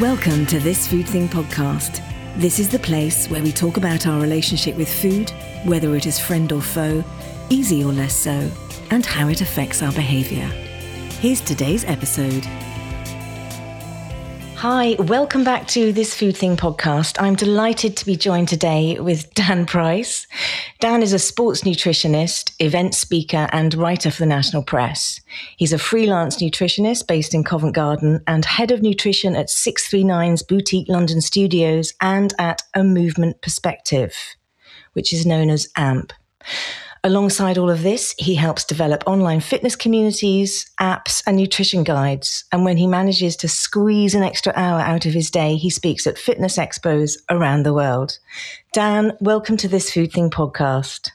[0.00, 2.02] Welcome to This Food Thing podcast.
[2.36, 5.30] This is the place where we talk about our relationship with food,
[5.64, 7.02] whether it is friend or foe,
[7.48, 8.50] easy or less so,
[8.90, 10.44] and how it affects our behaviour.
[11.20, 12.44] Here's today's episode.
[14.56, 17.16] Hi, welcome back to this Food Thing podcast.
[17.18, 20.26] I'm delighted to be joined today with Dan Price.
[20.78, 25.20] Dan is a sports nutritionist, event speaker, and writer for the National Press.
[25.56, 30.88] He's a freelance nutritionist based in Covent Garden and head of nutrition at 639's Boutique
[30.88, 34.14] London Studios and at A Movement Perspective,
[34.92, 36.12] which is known as AMP.
[37.06, 42.42] Alongside all of this, he helps develop online fitness communities, apps, and nutrition guides.
[42.50, 46.08] And when he manages to squeeze an extra hour out of his day, he speaks
[46.08, 48.18] at fitness expos around the world.
[48.72, 51.12] Dan, welcome to this Food Thing podcast.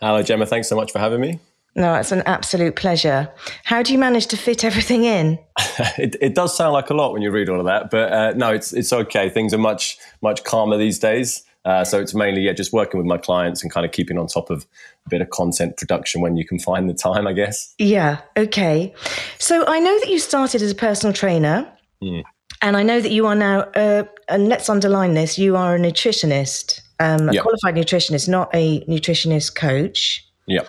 [0.00, 0.46] Hello, Gemma.
[0.46, 1.38] Thanks so much for having me.
[1.76, 3.30] No, it's an absolute pleasure.
[3.62, 5.38] How do you manage to fit everything in?
[5.96, 8.32] it, it, does sound like a lot when you read all of that, but uh,
[8.32, 9.30] no, it's it's okay.
[9.30, 11.44] Things are much much calmer these days.
[11.64, 14.26] Uh, so it's mainly yeah, just working with my clients and kind of keeping on
[14.26, 14.66] top of
[15.06, 17.74] a bit of content production when you can find the time, I guess.
[17.78, 18.20] Yeah.
[18.36, 18.94] Okay.
[19.38, 21.70] So I know that you started as a personal trainer,
[22.02, 22.22] mm.
[22.62, 23.60] and I know that you are now.
[23.74, 27.42] Uh, and let's underline this: you are a nutritionist, um, a yep.
[27.42, 30.26] qualified nutritionist, not a nutritionist coach.
[30.46, 30.62] Yeah.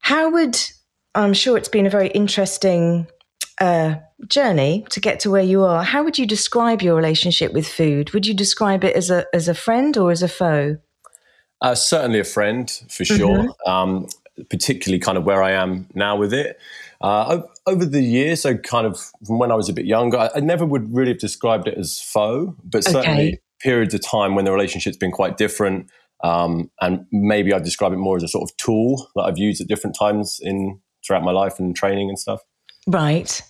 [0.00, 0.58] How would
[1.14, 3.06] I'm sure it's been a very interesting
[3.60, 7.66] uh, journey to get to where you are, how would you describe your relationship with
[7.66, 8.12] food?
[8.12, 10.78] Would you describe it as a as a friend or as a foe?
[11.60, 13.38] Uh, certainly a friend for sure.
[13.38, 13.70] Mm-hmm.
[13.70, 14.08] Um,
[14.50, 16.58] particularly kind of where I am now with it.
[17.00, 20.30] Uh, over the years, so kind of from when I was a bit younger, I,
[20.36, 23.40] I never would really have described it as foe, but certainly okay.
[23.60, 25.90] periods of time when the relationship's been quite different.
[26.24, 29.60] Um, and maybe I'd describe it more as a sort of tool that I've used
[29.60, 32.40] at different times in throughout my life and training and stuff.
[32.88, 33.42] Right.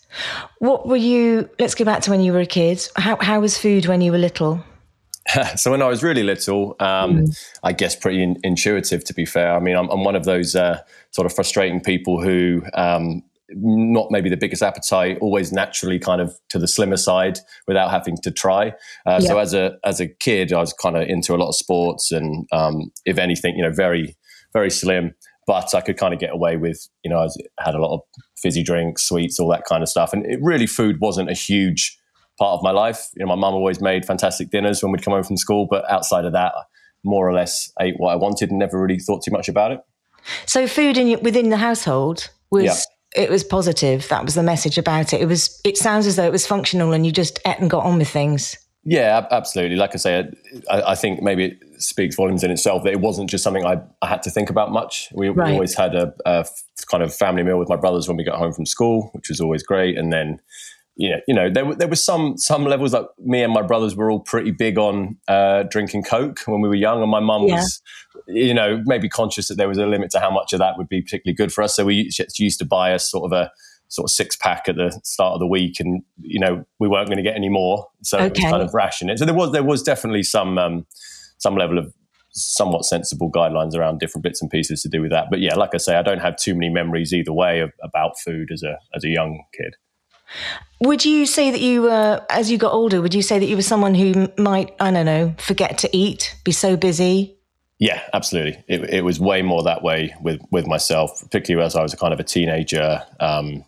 [0.58, 1.48] What were you?
[1.60, 2.86] Let's go back to when you were a kid.
[2.96, 4.64] How how was food when you were little?
[5.56, 7.46] so when I was really little, um, mm.
[7.62, 9.04] I guess pretty in, intuitive.
[9.04, 10.80] To be fair, I mean, I'm, I'm one of those uh,
[11.12, 12.62] sort of frustrating people who.
[12.74, 17.90] Um, not maybe the biggest appetite, always naturally kind of to the slimmer side without
[17.90, 18.68] having to try.
[19.06, 19.28] Uh, yeah.
[19.28, 22.12] So as a as a kid, I was kind of into a lot of sports,
[22.12, 24.18] and um, if anything, you know, very
[24.52, 25.14] very slim
[25.48, 27.28] but I could kind of get away with, you know, I
[27.64, 28.00] had a lot of
[28.40, 30.12] fizzy drinks, sweets, all that kind of stuff.
[30.12, 31.98] And it really, food wasn't a huge
[32.38, 33.08] part of my life.
[33.16, 35.88] You know, my mum always made fantastic dinners when we'd come home from school, but
[35.90, 36.52] outside of that,
[37.04, 39.80] more or less ate what I wanted and never really thought too much about it.
[40.46, 43.22] So food in, within the household was yeah.
[43.22, 44.08] it was positive.
[44.08, 45.20] That was the message about it.
[45.20, 45.60] It was.
[45.64, 48.08] It sounds as though it was functional, and you just ate and got on with
[48.08, 48.56] things.
[48.90, 49.76] Yeah, absolutely.
[49.76, 50.30] Like I say,
[50.70, 53.82] I, I, think maybe it speaks volumes in itself that it wasn't just something I,
[54.00, 55.10] I had to think about much.
[55.12, 55.48] We, right.
[55.48, 56.46] we always had a, a,
[56.90, 59.42] kind of family meal with my brothers when we got home from school, which was
[59.42, 59.98] always great.
[59.98, 60.40] And then,
[60.96, 63.94] you know, you know, there, there was some some levels that me and my brothers
[63.94, 67.42] were all pretty big on uh, drinking Coke when we were young, and my mum
[67.42, 67.56] yeah.
[67.56, 67.82] was,
[68.26, 70.88] you know, maybe conscious that there was a limit to how much of that would
[70.88, 71.76] be particularly good for us.
[71.76, 73.52] So we used to buy us sort of a
[73.88, 77.08] sort of six pack at the start of the week, and you know we weren't
[77.08, 78.26] going to get any more, so okay.
[78.26, 79.18] it was kind of ration it.
[79.18, 80.86] So there was there was definitely some um,
[81.38, 81.92] some level of
[82.30, 85.26] somewhat sensible guidelines around different bits and pieces to do with that.
[85.30, 88.18] But yeah, like I say, I don't have too many memories either way of, about
[88.18, 89.74] food as a as a young kid.
[90.82, 93.56] Would you say that you were, as you got older, would you say that you
[93.56, 97.38] were someone who might, I don't know, forget to eat, be so busy,
[97.78, 98.62] yeah, absolutely.
[98.66, 101.96] It, it, was way more that way with with myself, particularly as I was a
[101.96, 103.02] kind of a teenager.
[103.20, 103.64] Um,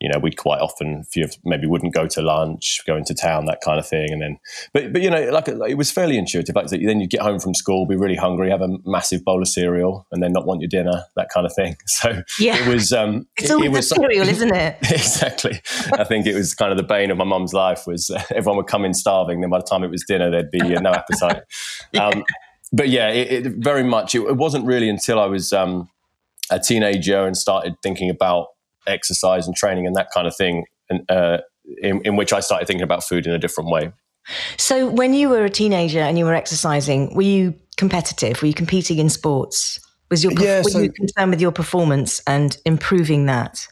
[0.00, 3.46] you know, we'd quite often few of, maybe wouldn't go to lunch, go into town,
[3.46, 4.12] that kind of thing.
[4.12, 4.38] And then,
[4.72, 6.54] but, but you know, like, like it was fairly intuitive.
[6.54, 9.48] Like then you'd get home from school, be really hungry, have a massive bowl of
[9.48, 11.76] cereal and then not want your dinner, that kind of thing.
[11.98, 12.56] So yeah.
[12.56, 14.76] it was, um, it's all it, it was cereal, isn't it?
[14.82, 15.60] exactly.
[15.94, 18.58] I think it was kind of the bane of my mum's life was uh, everyone
[18.58, 19.40] would come in starving.
[19.40, 21.42] Then by the time it was dinner, there'd be uh, no appetite.
[21.92, 22.06] yeah.
[22.06, 22.24] Um,
[22.72, 25.88] but yeah, it, it, very much, it, wasn't really until I was, um,
[26.50, 28.48] a teenager and started thinking about
[28.90, 31.38] exercise and training and that kind of thing, and, uh,
[31.82, 33.92] in, in which I started thinking about food in a different way.
[34.56, 38.42] So, when you were a teenager and you were exercising, were you competitive?
[38.42, 39.80] Were you competing in sports?
[40.10, 43.66] Was your yeah, were so, you concerned with your performance and improving that?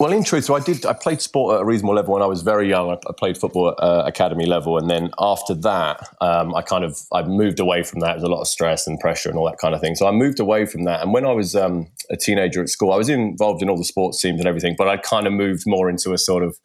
[0.00, 0.84] Well, in truth, so I did.
[0.84, 2.90] I played sport at a reasonable level when I was very young.
[2.90, 6.82] I, I played football at uh, academy level, and then after that, um, I kind
[6.82, 8.06] of I moved away from that.
[8.08, 9.94] There was a lot of stress and pressure and all that kind of thing.
[9.94, 11.00] So I moved away from that.
[11.00, 13.84] And when I was um, a teenager at school, I was involved in all the
[13.84, 16.58] sports teams and everything, but I kind of moved more into a sort of,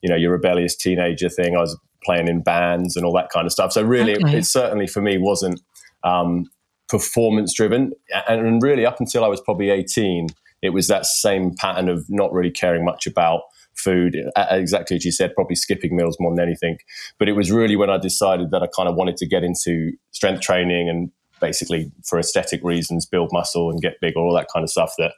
[0.00, 1.54] you know, your rebellious teenager thing.
[1.54, 3.72] I was playing in bands and all that kind of stuff.
[3.72, 4.32] So really, okay.
[4.32, 5.60] it, it, certainly for me wasn't
[6.02, 6.46] um,
[6.88, 7.92] performance driven,
[8.26, 10.28] and really up until I was probably eighteen
[10.62, 13.42] it was that same pattern of not really caring much about
[13.74, 16.78] food, exactly as you said, probably skipping meals more than anything.
[17.18, 19.92] But it was really when I decided that I kind of wanted to get into
[20.12, 21.10] strength training and
[21.40, 25.12] basically for aesthetic reasons build muscle and get bigger, all that kind of stuff that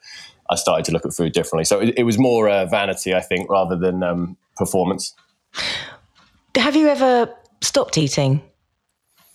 [0.50, 1.64] I started to look at food differently.
[1.64, 5.14] So it, it was more uh, vanity, I think, rather than um, performance.
[6.54, 8.42] Have you ever stopped eating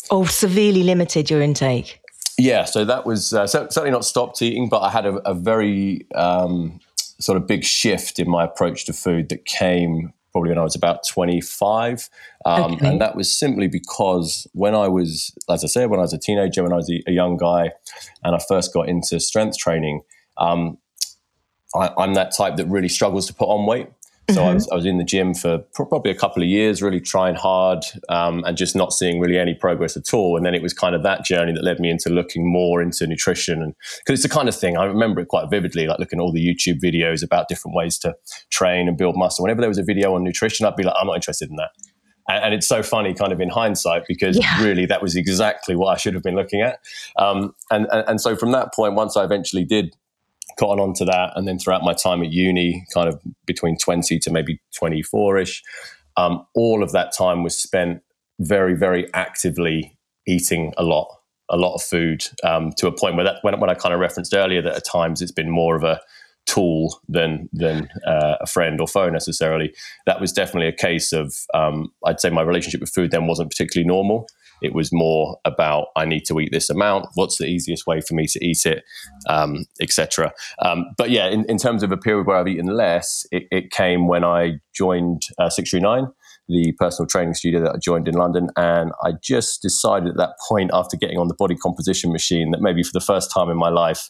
[0.10, 2.00] or severely limited your intake?
[2.38, 6.06] Yeah, so that was uh, certainly not stopped eating, but I had a, a very
[6.14, 6.80] um,
[7.20, 10.76] sort of big shift in my approach to food that came probably when I was
[10.76, 12.10] about 25.
[12.46, 12.88] Um, okay.
[12.88, 16.20] And that was simply because when I was, as I said, when I was a
[16.20, 17.72] teenager, when I was a, a young guy,
[18.24, 20.02] and I first got into strength training,
[20.38, 20.78] um,
[21.74, 23.90] I, I'm that type that really struggles to put on weight.
[24.30, 24.50] So mm-hmm.
[24.50, 27.36] I, was, I was in the gym for probably a couple of years, really trying
[27.36, 30.36] hard um, and just not seeing really any progress at all.
[30.36, 33.08] And then it was kind of that journey that led me into looking more into
[33.08, 33.62] nutrition.
[33.62, 36.24] And because it's the kind of thing I remember it quite vividly, like looking at
[36.24, 38.16] all the YouTube videos about different ways to
[38.50, 39.44] train and build muscle.
[39.44, 41.70] Whenever there was a video on nutrition, I'd be like, I'm not interested in that.
[42.28, 44.62] And, and it's so funny, kind of in hindsight, because yeah.
[44.62, 46.80] really that was exactly what I should have been looking at.
[47.18, 49.96] Um, and, and, and so from that point, once I eventually did
[50.60, 51.34] cotton onto that.
[51.36, 55.64] And then throughout my time at uni, kind of between 20 to maybe 24 ish,
[56.16, 58.02] um, all of that time was spent
[58.40, 59.98] very, very actively
[60.28, 61.08] eating a lot,
[61.50, 64.00] a lot of food um, to a point where that, when, when I kind of
[64.00, 66.00] referenced earlier that at times it's been more of a
[66.48, 69.74] tool than than uh, a friend or foe necessarily.
[70.06, 73.52] That was definitely a case of um, I'd say my relationship with food then wasn't
[73.52, 74.28] particularly normal.
[74.62, 77.08] It was more about I need to eat this amount.
[77.16, 78.84] What's the easiest way for me to eat it,
[79.28, 80.34] um, etc.
[80.60, 83.72] Um, but yeah, in, in, terms of a period where I've eaten less, it, it
[83.72, 86.08] came when I joined uh, Six Three Nine,
[86.48, 90.36] the personal training studio that I joined in London, and I just decided at that
[90.48, 93.58] point, after getting on the body composition machine, that maybe for the first time in
[93.58, 94.10] my life,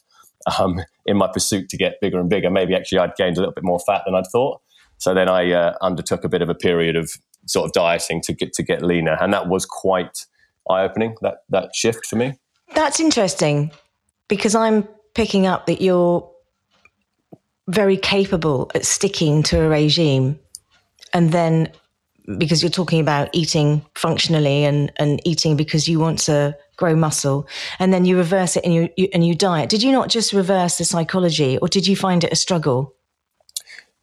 [0.58, 3.54] um, in my pursuit to get bigger and bigger, maybe actually I'd gained a little
[3.54, 4.60] bit more fat than I'd thought.
[4.98, 7.10] So then I uh, undertook a bit of a period of
[7.46, 10.26] sort of dieting to get to get leaner, and that was quite
[10.70, 12.34] eye opening, that, that shift for me.
[12.74, 13.70] That's interesting
[14.28, 16.30] because I'm picking up that you're
[17.68, 20.38] very capable at sticking to a regime
[21.12, 21.70] and then
[22.36, 27.48] because you're talking about eating functionally and, and eating because you want to grow muscle
[27.78, 30.32] and then you reverse it and you, you, and you diet did you not just
[30.32, 32.94] reverse the psychology or did you find it a struggle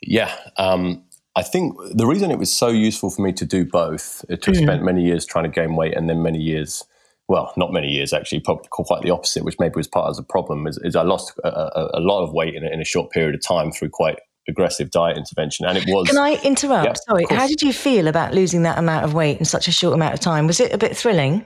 [0.02, 1.04] yeah um,
[1.36, 4.56] I think the reason it was so useful for me to do both, to mm.
[4.56, 6.86] spent many years trying to gain weight and then many years,
[7.28, 10.24] well, not many years actually, probably quite the opposite, which maybe was part of the
[10.24, 12.86] problem, is, is I lost a, a, a, lot of weight in a, in a
[12.86, 15.66] short period of time through quite aggressive diet intervention.
[15.66, 16.08] And it was.
[16.08, 16.86] Can I interrupt?
[16.86, 17.26] Yeah, Sorry.
[17.30, 20.14] How did you feel about losing that amount of weight in such a short amount
[20.14, 20.48] of time?
[20.48, 21.46] Was it a bit thrilling?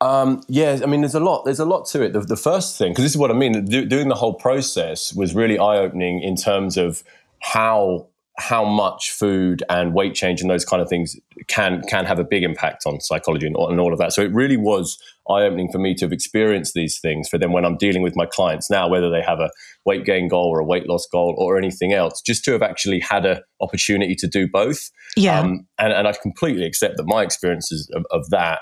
[0.00, 1.44] Um, yeah, I mean, there's a lot.
[1.44, 2.12] There's a lot to it.
[2.12, 5.14] The, the first thing, because this is what I mean, do, doing the whole process
[5.14, 7.02] was really eye opening in terms of
[7.40, 11.16] how how much food and weight change and those kind of things
[11.46, 14.12] can can have a big impact on psychology and, and all of that.
[14.12, 14.98] So it really was
[15.28, 17.28] eye opening for me to have experienced these things.
[17.28, 19.50] For then, when I'm dealing with my clients now, whether they have a
[19.84, 23.00] weight gain goal or a weight loss goal or anything else, just to have actually
[23.00, 24.90] had an opportunity to do both.
[25.16, 28.60] Yeah, um, and and I completely accept that my experiences of, of that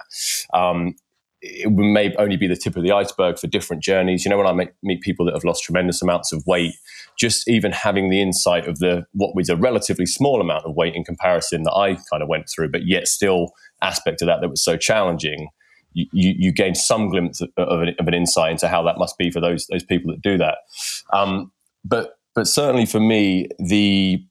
[0.52, 0.96] um,
[1.42, 4.24] it may only be the tip of the iceberg for different journeys.
[4.24, 6.74] You know, when I meet people that have lost tremendous amounts of weight,
[7.18, 10.94] just even having the insight of the what was a relatively small amount of weight
[10.94, 14.48] in comparison that I kind of went through, but yet still aspect of that that
[14.48, 15.48] was so challenging.
[15.94, 18.96] You, you, you gain some glimpse of, of, an, of, an, insight into how that
[18.96, 20.58] must be for those those people that do that.
[21.12, 21.52] Um,
[21.84, 24.24] but but certainly for me, the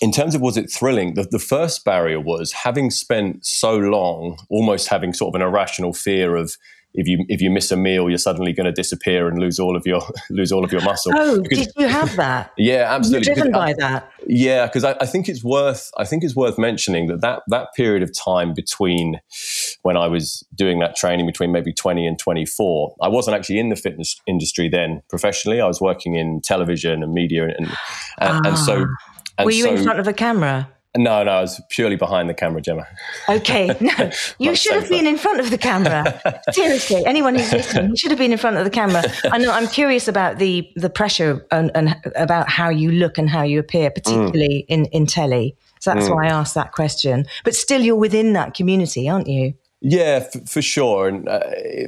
[0.00, 4.38] in terms of was it thrilling, the, the first barrier was having spent so long,
[4.48, 6.56] almost having sort of an irrational fear of
[6.94, 9.76] if you if you miss a meal, you're suddenly going to disappear and lose all
[9.76, 11.12] of your lose all of your muscle.
[11.14, 12.52] Oh, because, did you have that?
[12.58, 13.26] yeah, absolutely.
[13.26, 14.10] You're driven by that.
[14.26, 17.68] Yeah, because I, I, think it's worth I think it's worth mentioning that, that that
[17.76, 19.20] period of time between
[19.82, 23.68] when I was doing that training between maybe 20 and 24, I wasn't actually in
[23.68, 25.60] the fitness industry then professionally.
[25.60, 27.76] I was working in television and media, and and,
[28.18, 28.40] ah.
[28.44, 29.10] and so ah.
[29.40, 30.68] And Were you so, in front of a camera?
[30.96, 32.84] No, no, I was purely behind the camera, Gemma.
[33.28, 36.20] Okay, no, you should have been in front of the camera.
[36.50, 39.04] Seriously, anyone who's listening, you should have been in front of the camera.
[39.30, 39.52] I know.
[39.52, 43.60] I'm curious about the the pressure and, and about how you look and how you
[43.60, 44.74] appear, particularly mm.
[44.74, 45.56] in in telly.
[45.78, 46.14] So that's mm.
[46.16, 47.24] why I asked that question.
[47.44, 49.54] But still, you're within that community, aren't you?
[49.82, 51.08] Yeah, for, for sure.
[51.08, 51.40] And uh,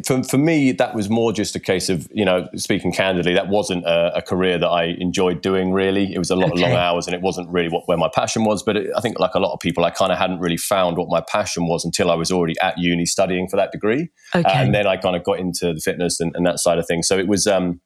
[0.06, 3.49] for, for me, that was more just a case of, you know, speaking candidly, that
[3.49, 6.14] wasn't a, a career that I enjoyed doing really.
[6.14, 6.62] It was a lot okay.
[6.62, 8.62] of long hours and it wasn't really what, where my passion was.
[8.62, 10.96] But it, I think, like a lot of people, I kind of hadn't really found
[10.96, 14.08] what my passion was until I was already at uni studying for that degree.
[14.34, 14.49] Okay.
[14.49, 16.87] Uh, and then I kind of got into the fitness and, and that side of
[16.87, 17.06] things.
[17.06, 17.82] So it was, um,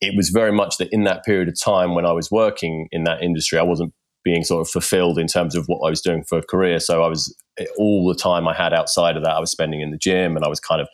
[0.00, 3.02] it was very much that in that period of time when I was working in
[3.04, 3.94] that industry, I wasn't
[4.24, 6.80] being sort of fulfilled in terms of what I was doing for a career.
[6.80, 7.34] So I was
[7.78, 10.44] all the time I had outside of that, I was spending in the gym, and
[10.44, 10.88] I was kind of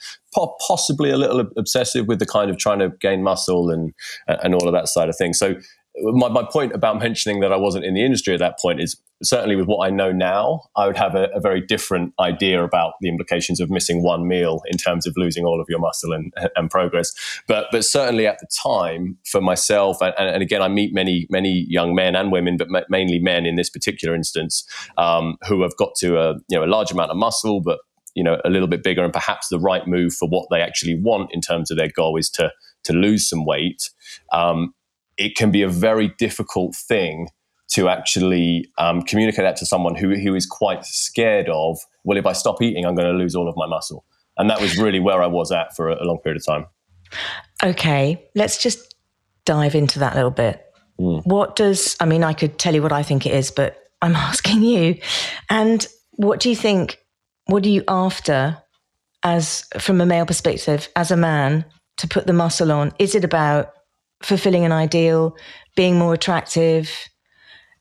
[0.67, 3.95] possibly a little obsessive with the kind of trying to gain muscle and
[4.27, 5.39] and all of that side of things.
[5.39, 5.55] So
[6.03, 9.01] my, my point about mentioning that I wasn't in the industry at that point is
[9.23, 12.95] certainly with what I know now, I would have a, a, very different idea about
[13.01, 16.33] the implications of missing one meal in terms of losing all of your muscle and,
[16.57, 17.13] and progress.
[17.47, 21.67] But but certainly at the time for myself, and, and again, I meet many many
[21.69, 24.65] young men and women, but mainly men in this particular instance,
[24.97, 27.81] um, who have got to a you know a large amount of muscle, but
[28.15, 30.99] you know a little bit bigger, and perhaps the right move for what they actually
[31.01, 32.51] want in terms of their goal is to
[32.85, 33.91] to lose some weight.
[34.33, 34.75] Um,
[35.21, 37.29] it can be a very difficult thing
[37.73, 42.27] to actually um, communicate that to someone who, who is quite scared of, well, if
[42.27, 44.05] I stop eating, I'm going to lose all of my muscle.
[44.39, 46.67] And that was really where I was at for a, a long period of time.
[47.63, 48.95] Okay, let's just
[49.45, 50.65] dive into that a little bit.
[50.99, 51.25] Mm.
[51.27, 54.17] What does, I mean, I could tell you what I think it is, but I'm
[54.17, 54.99] asking you.
[55.51, 56.99] And what do you think,
[57.45, 58.57] what are you after
[59.23, 61.67] as, from a male perspective, as a man
[61.99, 62.93] to put the muscle on?
[62.99, 63.75] Is it about
[64.23, 65.37] fulfilling an ideal,
[65.77, 66.91] being more attractive,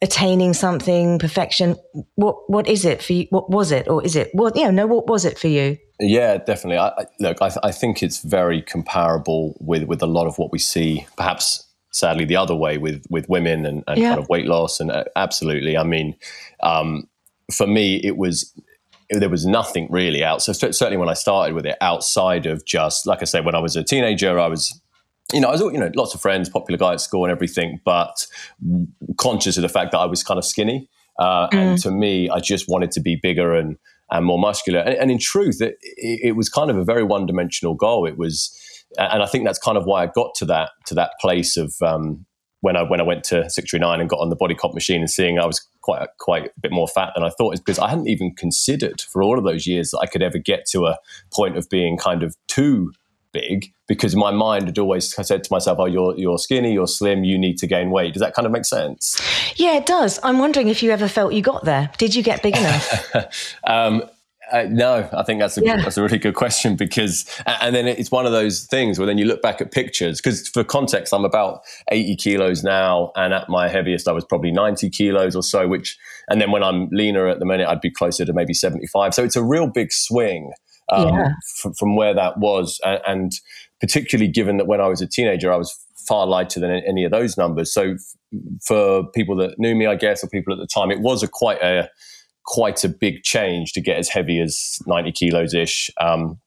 [0.01, 1.75] attaining something, perfection.
[2.15, 3.27] What what is it for you?
[3.29, 4.29] What was it, or is it?
[4.33, 4.71] What you know?
[4.71, 5.77] No, what was it for you?
[5.99, 6.77] Yeah, definitely.
[6.77, 10.37] I, I, look, I, th- I think it's very comparable with with a lot of
[10.37, 14.09] what we see, perhaps sadly the other way with with women and, and yeah.
[14.09, 15.77] kind of weight loss and uh, absolutely.
[15.77, 16.15] I mean,
[16.61, 17.07] um,
[17.53, 18.53] for me, it was
[19.09, 20.41] there was nothing really out.
[20.41, 23.59] So certainly when I started with it, outside of just like I said, when I
[23.59, 24.79] was a teenager, I was
[25.33, 27.79] you know, I was, you know, lots of friends, popular guy at school and everything,
[27.85, 28.25] but
[29.17, 30.89] conscious of the fact that I was kind of skinny.
[31.19, 31.53] Uh, mm.
[31.53, 33.77] And to me, I just wanted to be bigger and,
[34.09, 34.79] and more muscular.
[34.79, 38.07] And, and in truth, it, it, was kind of a very one dimensional goal.
[38.07, 38.57] It was,
[38.97, 41.75] and I think that's kind of why I got to that, to that place of,
[41.81, 42.25] um,
[42.61, 45.09] when I, when I went to 639 and got on the body comp machine and
[45.09, 47.89] seeing I was quite, quite a bit more fat than I thought is because I
[47.89, 50.97] hadn't even considered for all of those years that I could ever get to a
[51.33, 52.91] point of being kind of too
[53.31, 57.23] big because my mind had always said to myself, "Oh, you're you're skinny, you're slim,
[57.23, 59.19] you need to gain weight." Does that kind of make sense?
[59.55, 60.19] Yeah, it does.
[60.23, 61.91] I'm wondering if you ever felt you got there.
[61.97, 63.55] Did you get big enough?
[63.63, 64.03] um,
[64.51, 65.77] uh, no, I think that's a yeah.
[65.77, 69.17] that's a really good question because, and then it's one of those things where then
[69.17, 73.49] you look back at pictures because for context, I'm about 80 kilos now, and at
[73.49, 75.67] my heaviest, I was probably 90 kilos or so.
[75.67, 75.97] Which,
[76.29, 79.13] and then when I'm leaner at the minute, I'd be closer to maybe 75.
[79.13, 80.51] So it's a real big swing
[80.91, 81.31] um, yeah.
[81.63, 82.79] f- from where that was.
[82.83, 83.31] And, and,
[83.79, 87.11] particularly given that when I was a teenager, I was far lighter than any of
[87.11, 87.73] those numbers.
[87.73, 88.15] So f-
[88.61, 91.27] for people that knew me, I guess, or people at the time, it was a
[91.29, 91.89] quite a
[92.45, 95.89] quite a big change to get as heavy as 90 kilos ish.
[96.01, 96.39] Um,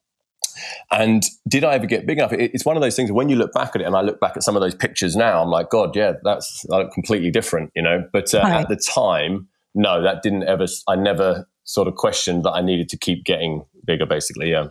[0.90, 2.32] and did I ever get big enough?
[2.32, 4.36] It's one of those things when you look back at it, and I look back
[4.36, 8.06] at some of those pictures now, I'm like, God, yeah, that's completely different, you know.
[8.12, 8.60] But uh, right.
[8.62, 10.66] at the time, no, that didn't ever.
[10.88, 14.50] I never sort of questioned that I needed to keep getting bigger, basically.
[14.50, 14.68] Yeah.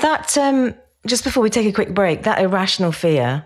[0.00, 0.74] That um,
[1.06, 3.44] just before we take a quick break, that irrational fear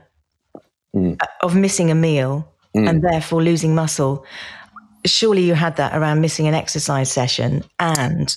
[0.94, 1.18] mm.
[1.42, 2.88] of missing a meal mm.
[2.88, 4.24] and therefore losing muscle.
[5.06, 8.36] Surely you had that around missing an exercise session, and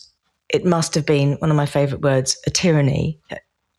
[0.50, 3.20] it must have been one of my favorite words, a tyranny,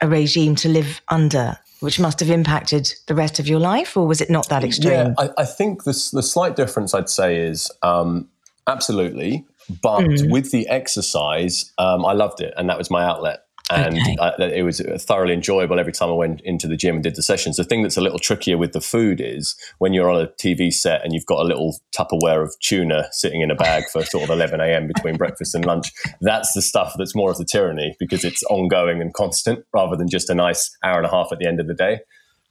[0.01, 4.07] a regime to live under which must have impacted the rest of your life, or
[4.07, 4.93] was it not that extreme?
[4.93, 8.29] Yeah, I, I think the, the slight difference I'd say is um,
[8.69, 9.45] absolutely.
[9.83, 10.31] But mm.
[10.31, 13.40] with the exercise, um, I loved it, and that was my outlet.
[13.71, 14.16] And okay.
[14.21, 17.23] I, it was thoroughly enjoyable every time I went into the gym and did the
[17.23, 17.57] sessions.
[17.57, 20.73] The thing that's a little trickier with the food is when you're on a TV
[20.73, 24.25] set and you've got a little Tupperware of tuna sitting in a bag for sort
[24.25, 24.88] of 11 a.m.
[24.88, 25.90] between breakfast and lunch.
[26.21, 30.09] That's the stuff that's more of the tyranny because it's ongoing and constant rather than
[30.09, 32.00] just a nice hour and a half at the end of the day.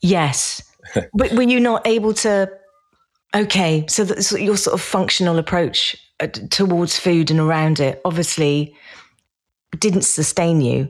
[0.02, 0.62] Yes.
[1.14, 2.50] but were you not able to?
[3.34, 4.04] Okay, so,
[4.36, 8.76] your sort of functional approach Uh, towards food and around it obviously
[9.78, 10.88] didn't sustain you.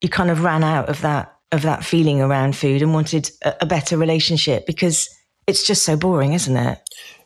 [0.00, 3.54] You kind of ran out of that of that feeling around food and wanted a,
[3.62, 5.08] a better relationship because
[5.46, 6.78] it's just so boring, isn't it?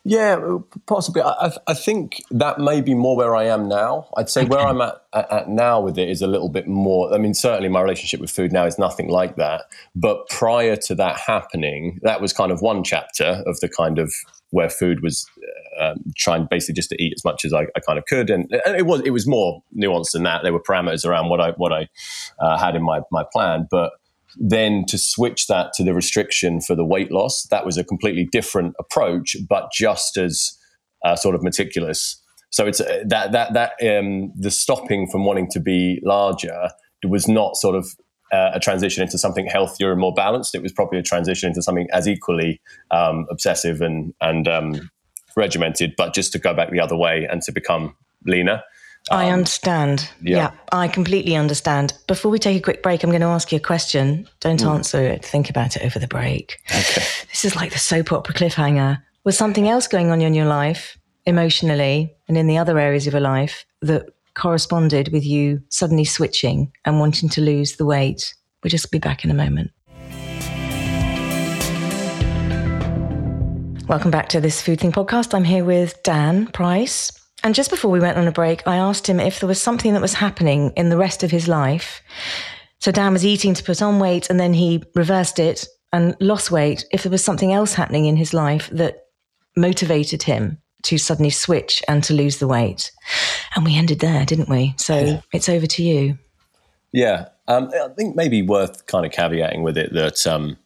[0.05, 1.21] Yeah, possibly.
[1.21, 4.09] I, I, think that may be more where I am now.
[4.17, 4.49] I'd say okay.
[4.49, 7.13] where I'm at, at, at, now with it is a little bit more.
[7.13, 9.63] I mean, certainly my relationship with food now is nothing like that.
[9.95, 14.13] But prior to that happening, that was kind of one chapter of the kind of
[14.49, 17.79] where food was uh, um, trying basically just to eat as much as I, I
[17.85, 20.43] kind of could, and, and, it was it was more nuanced than that.
[20.43, 21.87] There were parameters around what I what I
[22.39, 23.91] uh, had in my my plan, but
[24.37, 28.27] then to switch that to the restriction for the weight loss, that was a completely
[28.31, 30.57] different approach, but just as
[31.05, 32.21] uh, sort of meticulous.
[32.49, 36.69] So it's uh, that that that um, the stopping from wanting to be larger
[37.03, 37.87] was not sort of
[38.31, 40.55] uh, a transition into something healthier and more balanced.
[40.55, 42.61] It was probably a transition into something as equally
[42.91, 44.89] um, obsessive and and um,
[45.35, 48.63] regimented, but just to go back the other way and to become leaner.
[49.11, 50.09] Um, I understand.
[50.21, 50.37] Yeah.
[50.37, 50.51] yeah.
[50.71, 51.93] I completely understand.
[52.07, 54.27] Before we take a quick break, I'm going to ask you a question.
[54.39, 54.73] Don't mm.
[54.73, 55.25] answer it.
[55.25, 56.59] Think about it over the break.
[56.69, 57.03] Okay.
[57.33, 59.01] This is like the soap opera cliffhanger.
[59.25, 63.13] Was something else going on in your life, emotionally, and in the other areas of
[63.13, 68.35] your life that corresponded with you suddenly switching and wanting to lose the weight?
[68.63, 69.71] We'll just be back in a moment.
[73.87, 75.33] Welcome back to this Food Thing podcast.
[75.33, 77.11] I'm here with Dan Price.
[77.43, 79.91] And just before we went on a break, I asked him if there was something
[79.91, 82.01] that was happening in the rest of his life.
[82.79, 86.49] So Dan was eating to put on weight and then he reversed it and lost
[86.49, 86.85] weight.
[86.93, 89.03] If there was something else happening in his life that
[89.57, 92.89] motivated him to suddenly switch and to lose the weight.
[93.55, 94.75] And we ended there, didn't we?
[94.77, 95.21] So yeah.
[95.33, 96.17] it's over to you.
[96.93, 97.27] Yeah.
[97.49, 100.57] Um, I think maybe worth kind of caveating with it that um,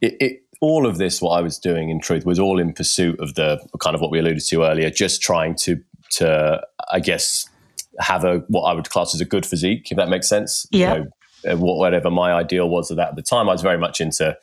[0.00, 3.18] it, it all of this, what I was doing in truth, was all in pursuit
[3.20, 5.80] of the kind of what we alluded to earlier, just trying to
[6.12, 6.60] to
[6.90, 7.48] I guess
[8.00, 10.66] have a what I would class as a good physique, if that makes sense.
[10.70, 10.94] Yeah.
[10.94, 11.06] You know,
[11.48, 14.36] uh, whatever my ideal was of that at the time, I was very much into,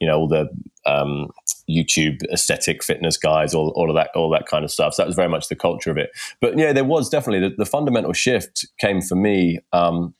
[0.00, 0.48] you know, all the
[0.84, 1.30] um,
[1.68, 4.94] YouTube aesthetic fitness guys, all, all of that, all that kind of stuff.
[4.94, 6.10] So that was very much the culture of it.
[6.40, 10.14] But yeah, there was definitely the, the fundamental shift came for me um,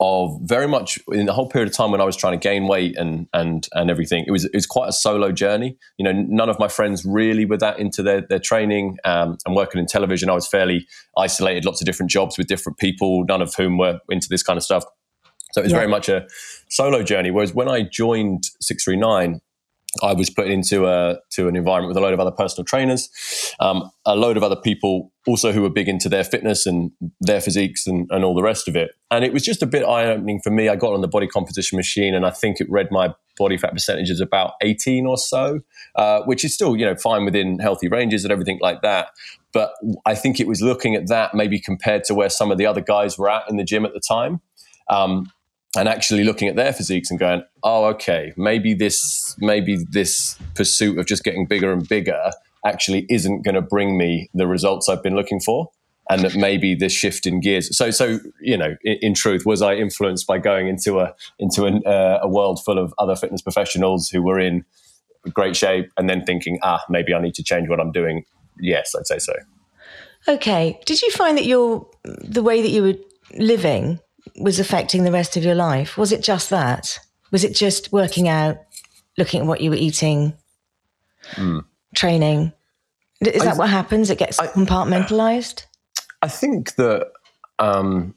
[0.00, 2.68] of very much in the whole period of time when I was trying to gain
[2.68, 4.24] weight and and and everything.
[4.26, 5.76] It was it was quite a solo journey.
[5.96, 9.56] You know, none of my friends really were that into their their training um, and
[9.56, 10.30] working in television.
[10.30, 10.86] I was fairly
[11.16, 14.56] isolated, lots of different jobs with different people, none of whom were into this kind
[14.56, 14.84] of stuff.
[15.52, 15.78] So it was yeah.
[15.78, 16.26] very much a
[16.68, 17.30] solo journey.
[17.30, 19.40] Whereas when I joined Six Three Nine,
[20.02, 23.08] I was put into a to an environment with a load of other personal trainers,
[23.58, 26.90] um, a load of other people also who were big into their fitness and
[27.20, 28.90] their physiques and, and all the rest of it.
[29.10, 30.68] And it was just a bit eye opening for me.
[30.68, 33.72] I got on the body composition machine, and I think it read my body fat
[33.72, 35.60] percentage as about eighteen or so,
[35.96, 39.08] uh, which is still you know fine within healthy ranges and everything like that.
[39.52, 39.72] But
[40.04, 42.82] I think it was looking at that maybe compared to where some of the other
[42.82, 44.42] guys were at in the gym at the time.
[44.90, 45.32] Um,
[45.76, 50.98] and actually looking at their physiques and going, oh, okay, maybe this, maybe this pursuit
[50.98, 52.30] of just getting bigger and bigger
[52.64, 55.70] actually isn't going to bring me the results I've been looking for,
[56.10, 57.76] and that maybe this shift in gears.
[57.76, 61.66] So, so you know, in, in truth, was I influenced by going into a into
[61.66, 64.64] an, uh, a world full of other fitness professionals who were in
[65.32, 68.24] great shape, and then thinking, ah, maybe I need to change what I'm doing?
[68.60, 69.34] Yes, I'd say so.
[70.26, 70.80] Okay.
[70.84, 72.94] Did you find that your the way that you were
[73.34, 74.00] living
[74.36, 75.96] was affecting the rest of your life?
[75.96, 76.98] Was it just that?
[77.30, 78.58] Was it just working out,
[79.16, 80.34] looking at what you were eating,
[81.32, 81.64] mm.
[81.94, 82.52] training?
[83.20, 84.10] Is I, that what happens?
[84.10, 85.64] It gets I, compartmentalized?
[86.22, 87.10] I think that
[87.58, 88.14] um,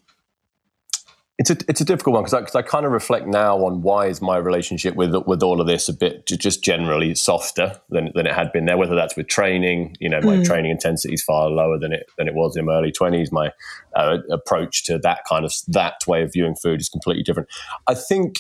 [1.42, 4.06] it's a it's a difficult one because I, I kind of reflect now on why
[4.06, 8.28] is my relationship with with all of this a bit just generally softer than, than
[8.28, 8.78] it had been there.
[8.78, 10.46] Whether that's with training, you know, my mm.
[10.46, 13.32] training intensity is far lower than it than it was in my early twenties.
[13.32, 13.52] My
[13.96, 17.50] uh, approach to that kind of that way of viewing food is completely different.
[17.88, 18.36] I think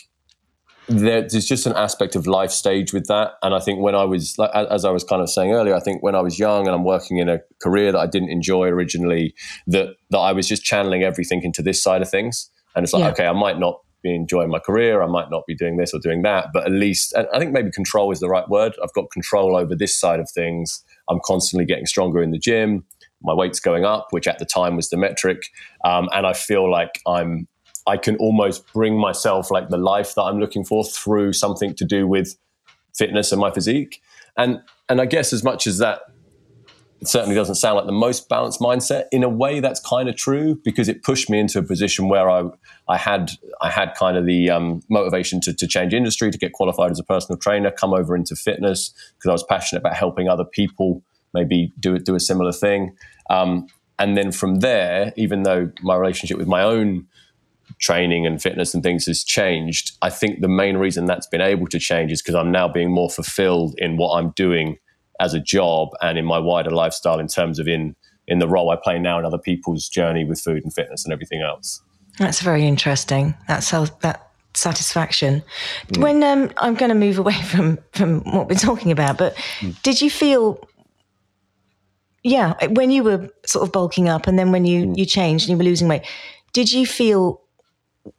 [0.88, 3.34] there's just an aspect of life stage with that.
[3.42, 5.80] And I think when I was, like, as I was kind of saying earlier, I
[5.80, 8.68] think when I was young and I'm working in a career that I didn't enjoy
[8.68, 9.34] originally,
[9.68, 12.50] that that I was just channeling everything into this side of things.
[12.76, 13.12] And it's like, yeah.
[13.12, 16.00] okay, I might not be enjoying my career, I might not be doing this or
[16.00, 18.74] doing that, but at least, I think maybe control is the right word.
[18.84, 20.84] I've got control over this side of things.
[21.10, 22.84] I'm constantly getting stronger in the gym.
[23.22, 25.44] My weight's going up, which at the time was the metric,
[25.86, 27.48] um, and I feel like I'm.
[27.88, 31.84] I can almost bring myself like the life that I'm looking for through something to
[31.84, 32.38] do with
[32.96, 34.02] fitness and my physique.
[34.38, 36.02] And and I guess as much as that
[37.02, 39.06] it certainly doesn't sound like the most balanced mindset.
[39.12, 42.30] In a way, that's kind of true because it pushed me into a position where
[42.30, 42.44] I,
[42.88, 46.54] I had, I had kind of the um, motivation to, to change industry, to get
[46.54, 50.30] qualified as a personal trainer, come over into fitness because I was passionate about helping
[50.30, 51.02] other people
[51.34, 52.96] maybe do do a similar thing.
[53.32, 53.66] Um,
[53.98, 57.08] and then from there, even though my relationship with my own
[57.80, 61.66] training and fitness and things has changed, I think the main reason that's been able
[61.68, 64.78] to change is because I'm now being more fulfilled in what I'm doing
[65.22, 67.96] as a job and in my wider lifestyle in terms of in
[68.28, 71.14] in the role I play now in other people's journey with food and fitness and
[71.14, 71.82] everything else.
[72.18, 73.36] That's very interesting.
[73.48, 75.44] That's that satisfaction.
[75.88, 76.02] Mm.
[76.02, 79.80] When um, I'm going to move away from from what we're talking about, but mm.
[79.84, 80.68] did you feel?
[82.24, 84.98] Yeah, when you were sort of bulking up, and then when you mm.
[84.98, 86.04] you changed and you were losing weight,
[86.54, 87.42] did you feel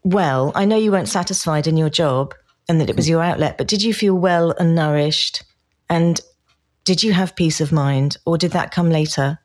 [0.04, 0.52] well?
[0.54, 2.34] I know you weren't satisfied in your job
[2.68, 3.10] and that it was mm.
[3.10, 5.44] your outlet, but did you feel well and nourished
[5.88, 6.20] and
[6.84, 9.38] did you have peace of mind or did that come later?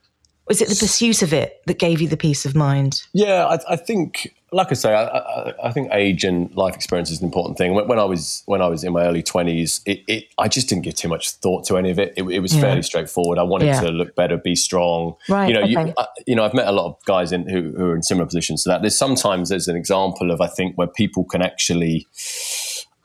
[0.48, 3.02] Was it the pursuit of it that gave you the peace of mind?
[3.14, 7.12] Yeah, I, I think like I say, I, I, I, think age and life experience
[7.12, 7.74] is an important thing.
[7.74, 10.70] When, when I was when I was in my early twenties, it, it, I just
[10.70, 12.14] didn't give too much thought to any of it.
[12.16, 12.62] It, it was yeah.
[12.62, 13.40] fairly straightforward.
[13.40, 13.82] I wanted yeah.
[13.82, 15.16] to look better, be strong.
[15.28, 15.50] Right.
[15.50, 15.72] You know, okay.
[15.72, 18.04] you, I, you, know, I've met a lot of guys in, who, who are in
[18.04, 18.82] similar positions to that.
[18.82, 22.08] There's sometimes there's an example of I think where people can actually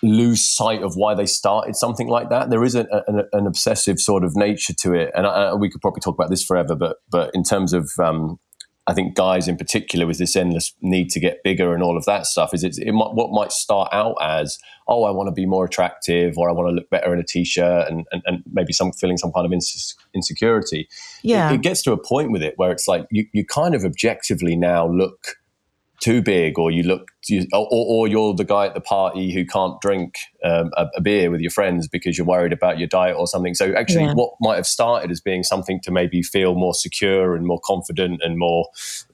[0.03, 2.51] lose sight of why they started something like that.
[2.51, 5.81] There is a, an, an, obsessive sort of nature to it, and I, we could
[5.81, 6.75] probably talk about this forever.
[6.75, 8.39] But but in terms of um,
[8.89, 12.05] I think guys in particular with this endless need to get bigger and all of
[12.07, 15.33] that stuff is it, it might, what might start out as oh I want to
[15.33, 18.43] be more attractive or I want to look better in a t-shirt and, and, and
[18.53, 19.53] maybe some feeling some kind of
[20.15, 20.89] insecurity.
[21.23, 23.77] Yeah, it, it, gets to a point with it where it's like you you kind
[23.77, 25.37] of objectively now look
[26.03, 29.47] too big or you look you, or, or, you're the guy at the party who
[29.47, 33.17] can't drink um, a, a, beer with your friends because you're worried about your diet
[33.17, 33.55] or something.
[33.55, 34.15] So actually yeah.
[34.15, 38.21] what might have started as being something to maybe feel more secure and more confident
[38.25, 38.69] and more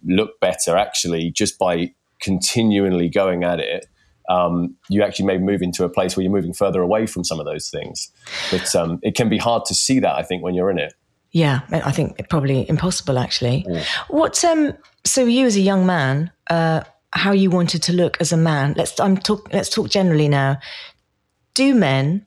[0.05, 3.87] look better actually just by continually going at it
[4.31, 7.41] um, you actually may move into a place where you're moving further away from some
[7.41, 8.11] of those things.
[8.51, 10.95] But um, it can be hard to see that i think when you're in it
[11.31, 13.65] yeah, I think probably impossible actually.
[13.69, 13.85] Yeah.
[14.09, 18.33] What um so you as a young man, uh how you wanted to look as
[18.33, 18.75] a man.
[18.77, 20.59] Let's I'm talk let's talk generally now.
[21.55, 22.27] Do men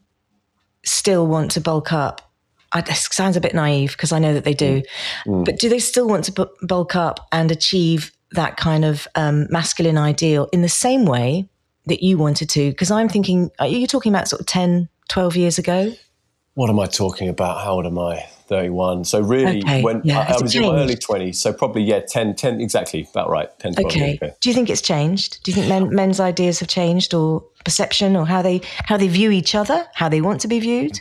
[0.84, 2.32] still want to bulk up?
[2.72, 4.82] I, this sounds a bit naive because I know that they do,
[5.26, 5.26] mm.
[5.26, 5.44] mm.
[5.44, 9.98] but do they still want to bulk up and achieve that kind of um, masculine
[9.98, 11.48] ideal in the same way
[11.86, 12.70] that you wanted to?
[12.70, 15.92] Because I'm thinking, are you talking about sort of 10, 12 years ago?
[16.54, 17.62] What am I talking about?
[17.62, 18.26] How old am I?
[18.52, 19.04] 31.
[19.04, 19.82] So really, okay.
[19.82, 20.26] when yeah.
[20.28, 23.48] I, I was in my early 20s, so probably, yeah, 10, 10, exactly, about right,
[23.60, 24.34] 10, 12 okay.
[24.40, 25.42] Do you think it's changed?
[25.42, 29.08] Do you think men, men's ideas have changed or perception or how they, how they
[29.08, 31.00] view each other, how they want to be viewed?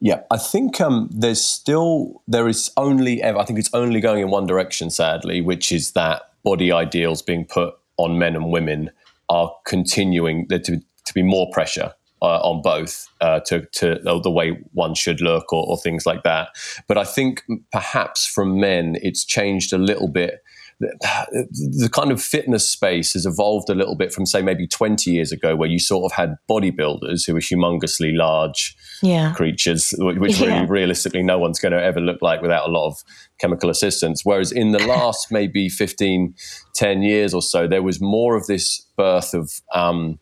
[0.00, 4.20] Yeah, I think um, there's still, there is only ever, I think it's only going
[4.20, 8.90] in one direction, sadly, which is that body ideals being put on men and women
[9.30, 14.30] are continuing, there to, to be more pressure uh, on both uh, to, to the
[14.30, 16.48] way one should look or, or, things like that.
[16.86, 20.42] But I think perhaps from men, it's changed a little bit.
[20.80, 21.46] The,
[21.78, 25.30] the kind of fitness space has evolved a little bit from, say, maybe 20 years
[25.30, 29.34] ago, where you sort of had bodybuilders who were humongously large yeah.
[29.34, 30.46] creatures, which yeah.
[30.46, 32.96] really realistically no one's going to ever look like without a lot of
[33.38, 34.22] chemical assistance.
[34.24, 36.34] Whereas in the last maybe 15,
[36.74, 39.50] 10 years or so, there was more of this birth of.
[39.74, 40.18] Um,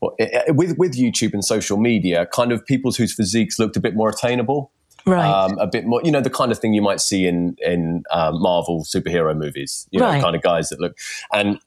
[0.00, 4.10] with with YouTube and social media, kind of people whose physiques looked a bit more
[4.10, 4.72] attainable,
[5.06, 5.28] right?
[5.28, 8.02] Um, a bit more, you know, the kind of thing you might see in in
[8.10, 10.22] um, Marvel superhero movies, you know, right.
[10.22, 10.96] kind of guys that look.
[11.32, 11.58] And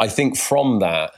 [0.00, 1.12] I think from that,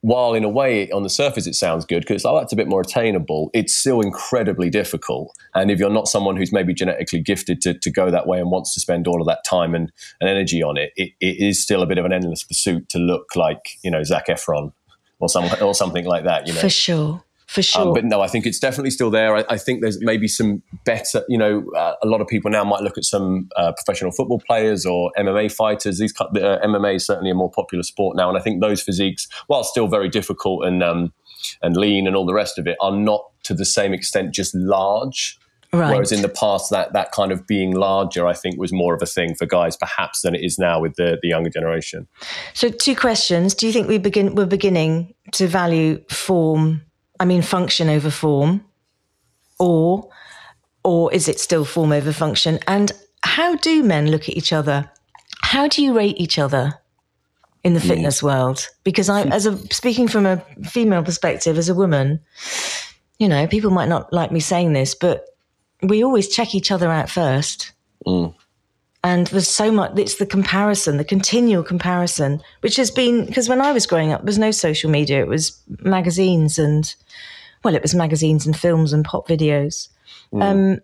[0.00, 2.68] while in a way on the surface it sounds good because oh, that's a bit
[2.68, 5.34] more attainable, it's still incredibly difficult.
[5.54, 8.50] And if you're not someone who's maybe genetically gifted to, to go that way and
[8.50, 9.90] wants to spend all of that time and,
[10.20, 12.98] and energy on it, it, it is still a bit of an endless pursuit to
[12.98, 14.72] look like you know Zac Efron
[15.18, 16.46] or some or something like that.
[16.46, 17.22] You know, for sure.
[17.46, 17.82] For um, sure.
[17.82, 19.36] Um, but no, I think it's definitely still there.
[19.36, 22.64] I, I think there's maybe some better, you know, uh, a lot of people now
[22.64, 25.98] might look at some uh, professional football players or MMA fighters.
[25.98, 28.28] These uh, MMA is certainly a more popular sport now.
[28.28, 31.12] And I think those physiques, while still very difficult and, um,
[31.62, 34.54] and lean and all the rest of it, are not to the same extent just
[34.54, 35.38] large.
[35.74, 35.92] Right.
[35.92, 39.02] Whereas in the past, that that kind of being larger, I think, was more of
[39.02, 42.06] a thing for guys, perhaps, than it is now with the, the younger generation.
[42.52, 46.82] So, two questions: Do you think we begin we're beginning to value form?
[47.18, 48.64] I mean, function over form,
[49.58, 50.08] or
[50.84, 52.58] or is it still form over function?
[52.68, 54.90] And how do men look at each other?
[55.42, 56.74] How do you rate each other
[57.64, 57.88] in the mm.
[57.88, 58.68] fitness world?
[58.84, 62.20] Because I, as a speaking from a female perspective, as a woman,
[63.18, 65.24] you know, people might not like me saying this, but
[65.88, 67.72] we always check each other out first.
[68.06, 68.34] Mm.
[69.02, 73.60] And there's so much, it's the comparison, the continual comparison, which has been, because when
[73.60, 75.20] I was growing up, there was no social media.
[75.20, 76.94] It was magazines and,
[77.62, 79.88] well, it was magazines and films and pop videos.
[80.32, 80.42] Mm.
[80.42, 80.80] Um,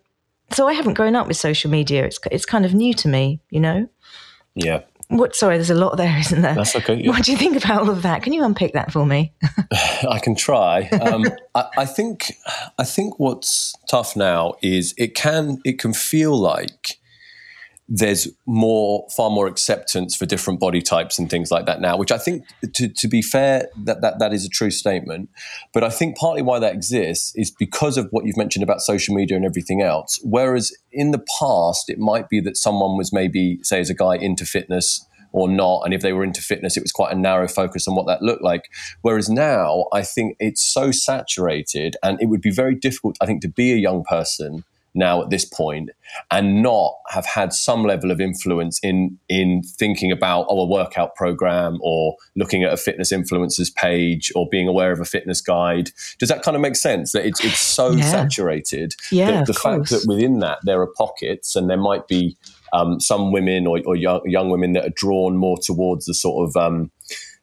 [0.51, 2.05] so I haven't grown up with social media.
[2.05, 3.89] It's, it's kind of new to me, you know?
[4.53, 4.81] Yeah.
[5.11, 5.35] What?
[5.35, 6.55] Sorry, there's a lot there, isn't there?
[6.55, 6.95] That's okay.
[6.95, 7.09] Yeah.
[7.09, 8.23] What do you think about all of that?
[8.23, 9.33] Can you unpick that for me?
[10.09, 10.87] I can try.
[10.89, 12.37] Um, I, I, think
[12.77, 16.97] I think what's tough now is it can it can feel like
[17.93, 22.11] there's more far more acceptance for different body types and things like that now which
[22.11, 25.29] i think to, to be fair that, that that is a true statement.
[25.73, 29.13] But i think partly why that exists is because of what you've mentioned about social
[29.15, 30.19] media and everything else.
[30.23, 34.15] Whereas in the past it might be that someone was maybe say as a guy
[34.15, 37.47] into fitness or not and if they were into fitness it was quite a narrow
[37.47, 38.69] focus on what that looked like.
[39.01, 43.41] Whereas now i think it's so saturated and it would be very difficult i think
[43.41, 45.89] to be a young person now at this point
[46.29, 51.15] and not have had some level of influence in in thinking about oh a workout
[51.15, 55.91] program or looking at a fitness influencers page or being aware of a fitness guide
[56.19, 58.03] does that kind of make sense that it's it's so yeah.
[58.03, 62.37] saturated yeah, that the fact that within that there are pockets and there might be
[62.73, 66.47] um, some women or, or young, young, women that are drawn more towards the sort
[66.47, 66.89] of um,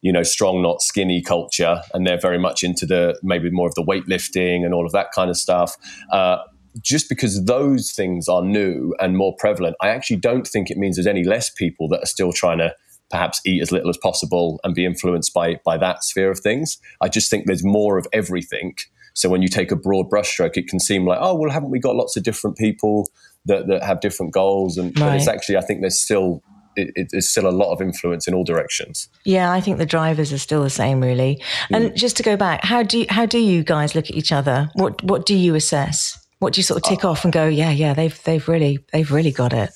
[0.00, 3.74] you know, strong, not skinny culture, and they're very much into the maybe more of
[3.74, 5.76] the weightlifting and all of that kind of stuff.
[6.12, 6.38] Uh,
[6.81, 10.97] just because those things are new and more prevalent, I actually don't think it means
[10.97, 12.75] there's any less people that are still trying to
[13.11, 16.79] perhaps eat as little as possible and be influenced by by that sphere of things.
[17.01, 18.75] I just think there's more of everything.
[19.14, 21.81] So when you take a broad brushstroke, it can seem like, oh well, haven't we
[21.81, 23.11] got lots of different people
[23.47, 24.77] that, that have different goals?
[24.77, 25.07] And right.
[25.07, 26.43] but it's actually, I think there's still
[26.77, 29.09] it, it's still a lot of influence in all directions.
[29.25, 31.43] Yeah, I think the drivers are still the same, really.
[31.71, 31.95] And mm.
[31.95, 34.71] just to go back, how do you, how do you guys look at each other?
[34.75, 36.25] What what do you assess?
[36.38, 38.79] What do you sort of tick uh, off and go, yeah, yeah, they've they've really
[38.92, 39.70] they've really got it.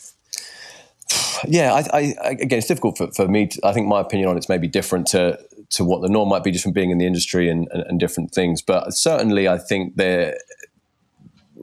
[1.46, 3.48] Yeah, I, I, again, it's difficult for, for me.
[3.48, 5.38] To, I think my opinion on it's maybe different to
[5.70, 8.00] to what the norm might be, just from being in the industry and, and, and
[8.00, 8.62] different things.
[8.62, 10.36] But certainly, I think there.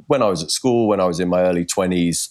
[0.07, 2.29] When I was at school, when I was in my early twenties,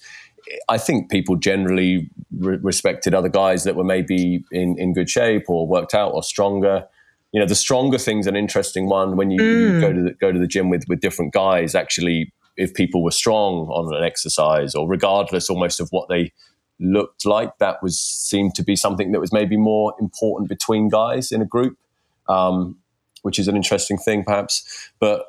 [0.69, 5.45] I think people generally re- respected other guys that were maybe in, in good shape
[5.49, 6.87] or worked out or stronger.
[7.31, 9.75] You know, the stronger thing's an interesting one when you, mm.
[9.75, 11.77] you go to the, go to the gym with with different guys.
[11.77, 16.33] Actually, if people were strong on an exercise or regardless almost of what they
[16.81, 21.33] looked like, that was seemed to be something that was maybe more important between guys
[21.33, 21.79] in a group,
[22.29, 22.77] um,
[23.23, 24.91] which is an interesting thing perhaps.
[24.99, 25.25] But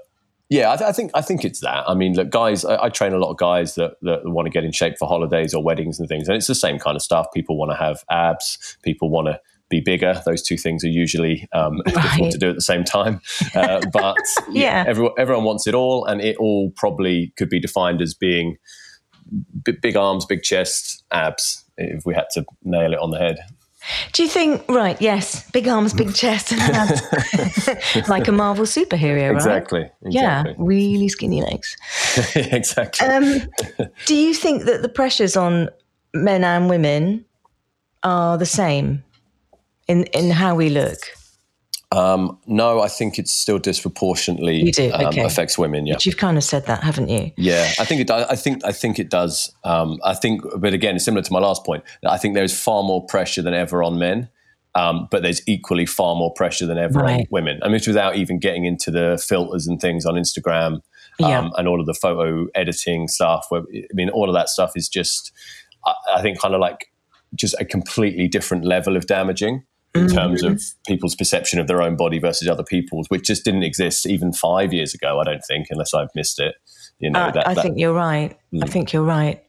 [0.49, 1.87] yeah, I, th- I, think I think it's that.
[1.87, 4.49] I mean, look, guys, I, I, train a lot of guys that, that want to
[4.49, 7.03] get in shape for holidays or weddings and things, and it's the same kind of
[7.03, 7.27] stuff.
[7.31, 8.77] People want to have abs.
[8.81, 10.21] People want to be bigger.
[10.25, 11.93] Those two things are usually um, right.
[11.93, 13.21] difficult to do at the same time.
[13.55, 14.15] Uh, but
[14.51, 18.13] yeah, yeah everyone, everyone wants it all, and it all probably could be defined as
[18.13, 18.57] being
[19.63, 21.65] b- big arms, big chest, abs.
[21.77, 23.39] If we had to nail it on the head.
[24.13, 29.33] Do you think, right, yes, big arms, big chest, and abs, like a Marvel superhero,
[29.33, 29.91] exactly, right?
[30.03, 30.11] Exactly.
[30.11, 31.75] Yeah, really skinny legs.
[32.35, 33.07] exactly.
[33.07, 33.49] Um,
[34.05, 35.69] do you think that the pressures on
[36.13, 37.25] men and women
[38.03, 39.03] are the same
[39.89, 40.99] in, in how we look?
[41.91, 45.23] Um, no, I think it's still disproportionately um, okay.
[45.23, 45.87] affects women.
[45.87, 47.31] Yeah, but you've kind of said that, haven't you?
[47.35, 48.07] Yeah, I think it.
[48.07, 48.63] Does, I think.
[48.63, 49.51] I think it does.
[49.63, 52.83] Um, I think, but again, similar to my last point, I think there is far
[52.83, 54.29] more pressure than ever on men.
[54.75, 57.21] Um, but there's equally far more pressure than ever right.
[57.21, 57.59] on women.
[57.63, 60.81] I mean, it's without even getting into the filters and things on Instagram
[61.19, 61.39] yeah.
[61.39, 63.47] Um, and all of the photo editing stuff.
[63.49, 65.31] Where, I mean, all of that stuff is just,
[65.87, 66.91] I, I think, kind of like
[67.33, 69.63] just a completely different level of damaging
[69.95, 70.15] in mm-hmm.
[70.15, 74.05] terms of people's perception of their own body versus other people's, which just didn't exist
[74.05, 75.19] even five years ago.
[75.19, 76.55] I don't think, unless I've missed it.
[76.99, 78.37] You know, uh, that, I that, think you're right.
[78.53, 78.63] Mm.
[78.63, 79.43] I think you're right.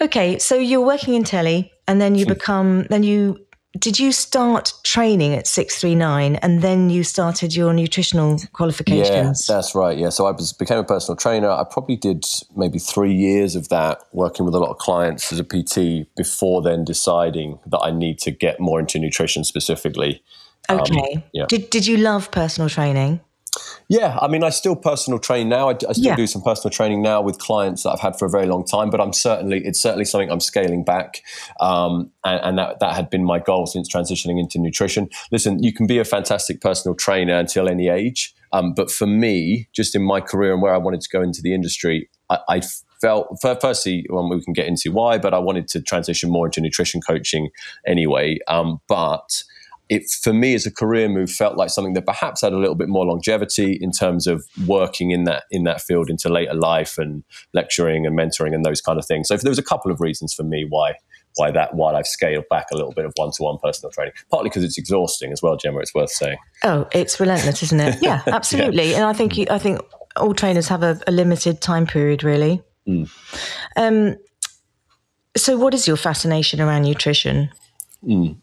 [0.00, 2.32] Okay, so you're working in telly, and then you hmm.
[2.32, 3.45] become then you
[3.78, 9.46] did you start training at 639 and then you started your nutritional qualifications?
[9.48, 9.96] Yeah, that's right.
[9.96, 10.10] Yeah.
[10.10, 11.48] So I was, became a personal trainer.
[11.48, 12.24] I probably did
[12.56, 16.62] maybe three years of that working with a lot of clients as a PT before
[16.62, 20.22] then deciding that I need to get more into nutrition specifically.
[20.68, 21.14] Okay.
[21.14, 21.46] Um, yeah.
[21.48, 23.20] Did, did you love personal training?
[23.88, 25.70] Yeah, I mean, I still personal train now.
[25.70, 26.16] I, I still yeah.
[26.16, 28.90] do some personal training now with clients that I've had for a very long time.
[28.90, 31.22] But I'm certainly, it's certainly something I'm scaling back,
[31.60, 35.08] um, and, and, that that had been my goal since transitioning into nutrition.
[35.30, 39.68] Listen, you can be a fantastic personal trainer until any age, um, but for me,
[39.72, 42.62] just in my career and where I wanted to go into the industry, I, I
[43.00, 46.60] felt firstly well, we can get into why, but I wanted to transition more into
[46.60, 47.50] nutrition coaching
[47.86, 48.38] anyway.
[48.48, 49.44] Um, but
[49.88, 52.74] it for me as a career move felt like something that perhaps had a little
[52.74, 56.98] bit more longevity in terms of working in that in that field into later life
[56.98, 57.22] and
[57.54, 59.28] lecturing and mentoring and those kind of things.
[59.28, 60.94] So there was a couple of reasons for me why
[61.36, 64.14] why that while I've scaled back a little bit of one to one personal training.
[64.30, 65.80] Partly because it's exhausting as well, Gemma.
[65.80, 66.38] It's worth saying.
[66.64, 67.98] Oh, it's relentless, isn't it?
[68.02, 68.90] Yeah, absolutely.
[68.90, 68.96] yeah.
[68.96, 69.80] And I think you, I think
[70.16, 72.62] all trainers have a, a limited time period, really.
[72.88, 73.10] Mm.
[73.76, 74.16] Um,
[75.36, 77.50] so, what is your fascination around nutrition?
[78.02, 78.38] Mm.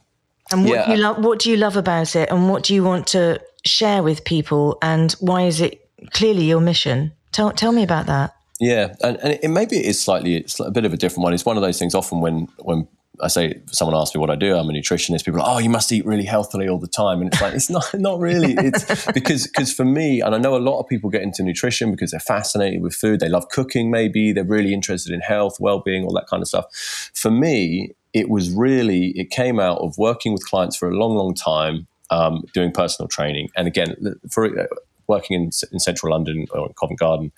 [0.52, 0.86] And what yeah.
[0.86, 1.24] do you love?
[1.24, 4.78] What do you love about it, and what do you want to share with people?
[4.82, 7.14] And why is it clearly your mission?
[7.32, 8.36] Tell tell me about that.
[8.60, 11.34] Yeah, and, and it, maybe it is slightly it's a bit of a different one.
[11.34, 11.96] It's one of those things.
[11.96, 12.88] Often when when
[13.22, 15.24] I say someone asks me what I do, I'm a nutritionist.
[15.24, 17.70] People are, oh, you must eat really healthily all the time, and it's like it's
[17.72, 18.54] not not really.
[18.54, 21.92] It's because because for me, and I know a lot of people get into nutrition
[21.92, 23.20] because they're fascinated with food.
[23.20, 23.92] They love cooking.
[23.92, 26.66] Maybe they're really interested in health, well being, all that kind of stuff.
[27.14, 31.16] For me, it was really it came out of working with clients for a long,
[31.16, 33.96] long time, um, doing personal training, and again
[34.30, 34.66] for uh,
[35.08, 37.32] working in, in central London or in Covent Garden.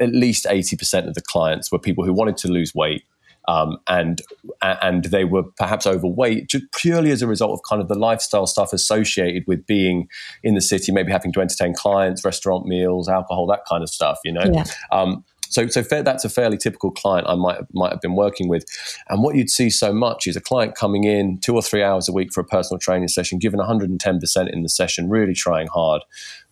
[0.00, 3.04] at least 80% of the clients were people who wanted to lose weight
[3.46, 4.22] um, and
[4.62, 8.46] and they were perhaps overweight just purely as a result of kind of the lifestyle
[8.46, 10.08] stuff associated with being
[10.42, 14.18] in the city, maybe having to entertain clients, restaurant meals, alcohol, that kind of stuff.
[14.24, 14.50] You know.
[14.52, 14.64] Yeah.
[14.92, 18.64] Um, so, so that's a fairly typical client I might might have been working with,
[19.08, 22.08] and what you'd see so much is a client coming in two or three hours
[22.08, 25.68] a week for a personal training session, giving 110 percent in the session, really trying
[25.68, 26.02] hard,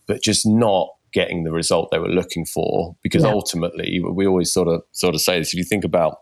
[0.07, 3.31] but just not getting the result they were looking for because yeah.
[3.31, 6.22] ultimately we always sort of sort of say this if you think about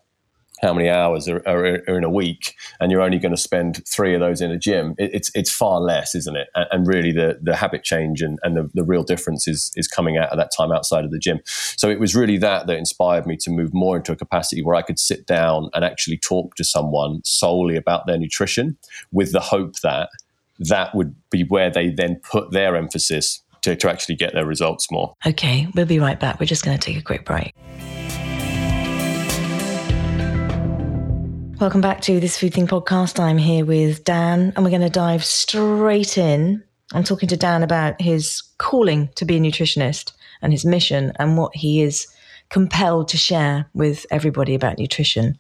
[0.61, 3.83] how many hours are, are, are, in a week, and you're only going to spend
[3.87, 6.49] three of those in a gym, it, it's it's far less, isn't it?
[6.55, 9.89] And, and really, the the habit change and, and the, the real difference is is
[9.89, 11.41] coming out of that time outside of the gym.
[11.45, 14.75] So it was really that that inspired me to move more into a capacity where
[14.75, 18.77] I could sit down and actually talk to someone solely about their nutrition,
[19.13, 20.11] with the hope that
[20.59, 24.91] that would be where they then put their emphasis to, to actually get their results
[24.91, 25.15] more.
[25.27, 26.39] Okay, we'll be right back.
[26.39, 27.55] We're just going to take a quick break.
[31.61, 33.21] Welcome back to this Food Thing podcast.
[33.21, 36.65] I'm here with Dan, and we're going to dive straight in.
[36.95, 41.37] I'm talking to Dan about his calling to be a nutritionist and his mission and
[41.37, 42.07] what he is
[42.49, 45.37] compelled to share with everybody about nutrition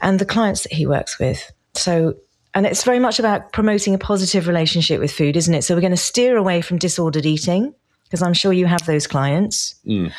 [0.00, 1.52] and the clients that he works with.
[1.74, 2.16] So,
[2.52, 5.62] and it's very much about promoting a positive relationship with food, isn't it?
[5.62, 9.06] So, we're going to steer away from disordered eating because I'm sure you have those
[9.06, 9.76] clients.
[9.86, 10.12] Mm.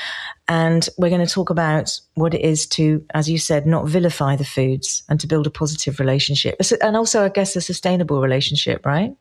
[0.50, 4.36] And we're going to talk about what it is to, as you said, not vilify
[4.36, 6.56] the foods and to build a positive relationship.
[6.82, 9.14] And also, I guess, a sustainable relationship, right?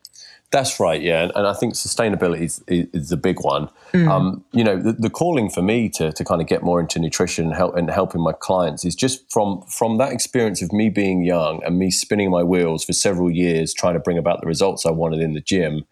[0.49, 3.69] That's right, yeah, and, and I think sustainability is, is, the big one.
[3.91, 4.07] Mm.
[4.07, 6.99] Um, you know, the, the, calling for me to, to kind of get more into
[6.99, 10.89] nutrition and, help, and helping my clients is just from from that experience of me
[10.89, 14.47] being young and me spinning my wheels for several years trying to bring about the
[14.47, 15.85] results I wanted in the gym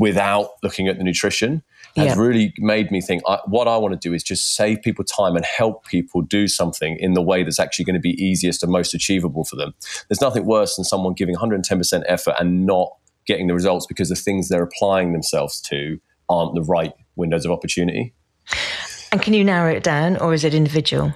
[0.00, 1.62] without looking at the nutrition
[1.98, 2.22] has yeah.
[2.22, 5.36] really made me think I, what I want to do is just save people time
[5.36, 8.72] and help people do something in the way that's actually going to be easiest and
[8.72, 9.74] most achievable for them.
[10.08, 12.90] There's nothing worse than someone giving 110% effort and not
[13.26, 17.50] getting the results because the things they're applying themselves to aren't the right windows of
[17.50, 18.14] opportunity.
[19.12, 21.14] And can you narrow it down or is it individual?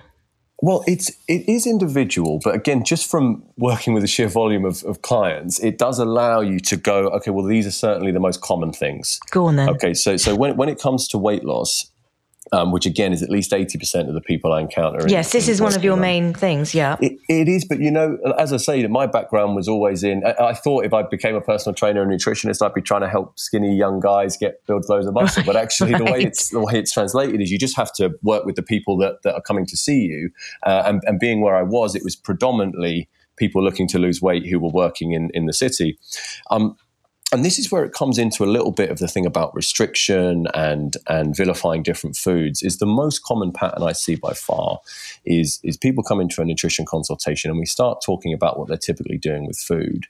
[0.63, 4.85] Well, it's it is individual, but again, just from working with the sheer volume of,
[4.85, 8.41] of clients, it does allow you to go, okay, well, these are certainly the most
[8.41, 9.19] common things.
[9.33, 9.69] Go on then.
[9.69, 11.91] Okay, so so when when it comes to weight loss,
[12.53, 15.07] um, which again is at least 80% of the people I encounter.
[15.09, 16.97] Yes, in, this in is one of your main things, yeah.
[17.01, 20.49] It, it is, but you know, as I say, my background was always in, I,
[20.49, 23.39] I, thought if I became a personal trainer and nutritionist, I'd be trying to help
[23.39, 25.41] skinny young guys get build loads of muscle.
[25.41, 26.05] Right, but actually, right.
[26.05, 28.63] the way it's the way it's translated is you just have to work with the
[28.63, 30.31] people that, that are coming to see you.
[30.65, 34.47] Uh, and, and being where I was, it was predominantly people looking to lose weight
[34.47, 35.99] who were working in, in the city.
[36.51, 36.77] Um,
[37.33, 40.47] and this is where it comes into a little bit of the thing about restriction
[40.55, 44.81] and and vilifying different foods is the most common pattern I see by far
[45.25, 48.77] is is people come into a nutrition consultation and we start talking about what they're
[48.77, 50.07] typically doing with food.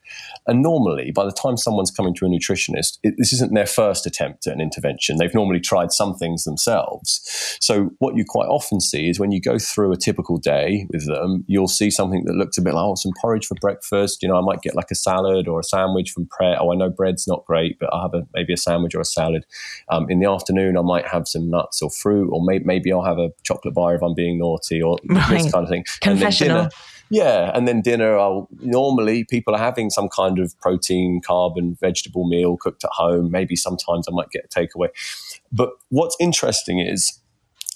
[0.48, 4.04] And normally by the time someone's coming to a nutritionist it, this isn't their first
[4.04, 5.18] attempt at an intervention.
[5.18, 7.56] They've normally tried some things themselves.
[7.60, 11.06] So what you quite often see is when you go through a typical day with
[11.06, 14.22] them you'll see something that looks a bit like oh some porridge for breakfast.
[14.22, 16.58] You know I might get like a salad or a sandwich from Pret.
[16.60, 19.00] Oh I know bread bread's not great, but I'll have a, maybe a sandwich or
[19.00, 19.44] a salad.
[19.90, 23.04] Um, in the afternoon, I might have some nuts or fruit, or may, maybe I'll
[23.04, 25.28] have a chocolate bar if I'm being naughty, or right.
[25.30, 25.84] this kind of thing.
[26.00, 26.68] Confessional.
[27.10, 31.78] Yeah, and then dinner, I'll normally people are having some kind of protein, carb, and
[31.78, 33.30] vegetable meal cooked at home.
[33.30, 34.88] Maybe sometimes I might get a takeaway.
[35.50, 37.20] But what's interesting is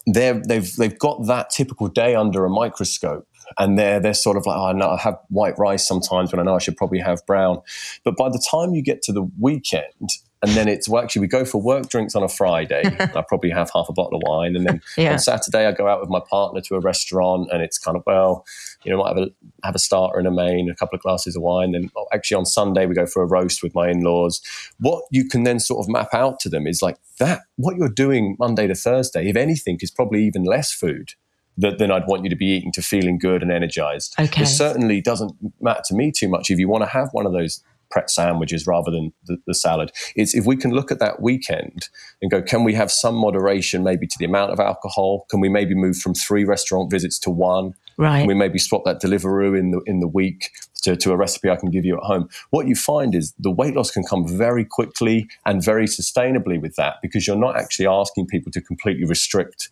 [0.06, 3.28] they've they've got that typical day under a microscope
[3.58, 6.42] and they're they're sort of like, oh, no, I have white rice sometimes when I
[6.42, 7.60] know I should probably have brown.
[8.04, 10.10] But by the time you get to the weekend,
[10.42, 12.82] and then it's well, actually we go for work drinks on a Friday.
[13.00, 15.12] I probably have half a bottle of wine, and then yeah.
[15.12, 18.02] on Saturday I go out with my partner to a restaurant, and it's kind of
[18.06, 18.44] well,
[18.84, 19.30] you know, might have a
[19.64, 21.72] have a starter and a main, a couple of glasses of wine.
[21.72, 24.40] Then oh, actually on Sunday we go for a roast with my in laws.
[24.78, 27.42] What you can then sort of map out to them is like that.
[27.56, 31.14] What you're doing Monday to Thursday, if anything, is probably even less food
[31.58, 34.14] that then I'd want you to be eating to feeling good and energized.
[34.18, 34.42] Okay.
[34.42, 37.32] It certainly doesn't matter to me too much if you want to have one of
[37.32, 39.92] those Pret sandwiches rather than the, the, salad.
[40.16, 41.88] It's if we can look at that weekend
[42.20, 45.24] and go, can we have some moderation maybe to the amount of alcohol?
[45.30, 47.74] Can we maybe move from three restaurant visits to one?
[47.96, 48.18] Right.
[48.18, 50.50] Can we maybe swap that Deliveroo in the in the week
[50.82, 52.28] to, to a recipe I can give you at home?
[52.50, 56.74] What you find is the weight loss can come very quickly and very sustainably with
[56.76, 59.70] that because you're not actually asking people to completely restrict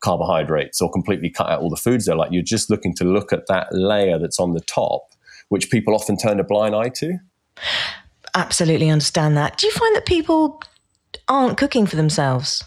[0.00, 2.32] carbohydrates or completely cut out all the foods they're like.
[2.32, 5.12] You're just looking to look at that layer that's on the top,
[5.48, 7.18] which people often turn a blind eye to.
[8.34, 9.56] Absolutely understand that.
[9.58, 10.62] Do you find that people
[11.28, 12.64] aren't cooking for themselves?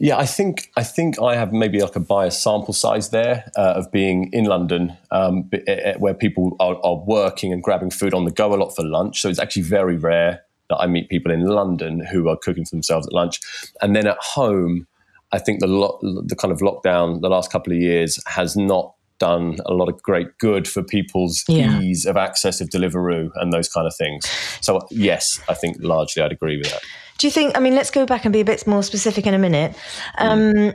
[0.00, 3.72] Yeah, I think I think I have maybe like a biased sample size there uh,
[3.72, 5.50] of being in London, um,
[5.98, 9.20] where people are, are, working and grabbing food on the go a lot for lunch.
[9.20, 12.76] So it's actually very rare that I meet people in London who are cooking for
[12.76, 13.40] themselves at lunch,
[13.82, 14.86] and then at home,
[15.32, 18.94] I think the lo- the kind of lockdown the last couple of years has not
[19.18, 21.80] done a lot of great good for people's yeah.
[21.80, 24.24] ease of access of Deliveroo and those kind of things.
[24.60, 26.82] So yes, I think largely I'd agree with that.
[27.18, 27.56] Do you think?
[27.56, 29.74] I mean, let's go back and be a bit more specific in a minute.
[30.18, 30.74] Um, mm.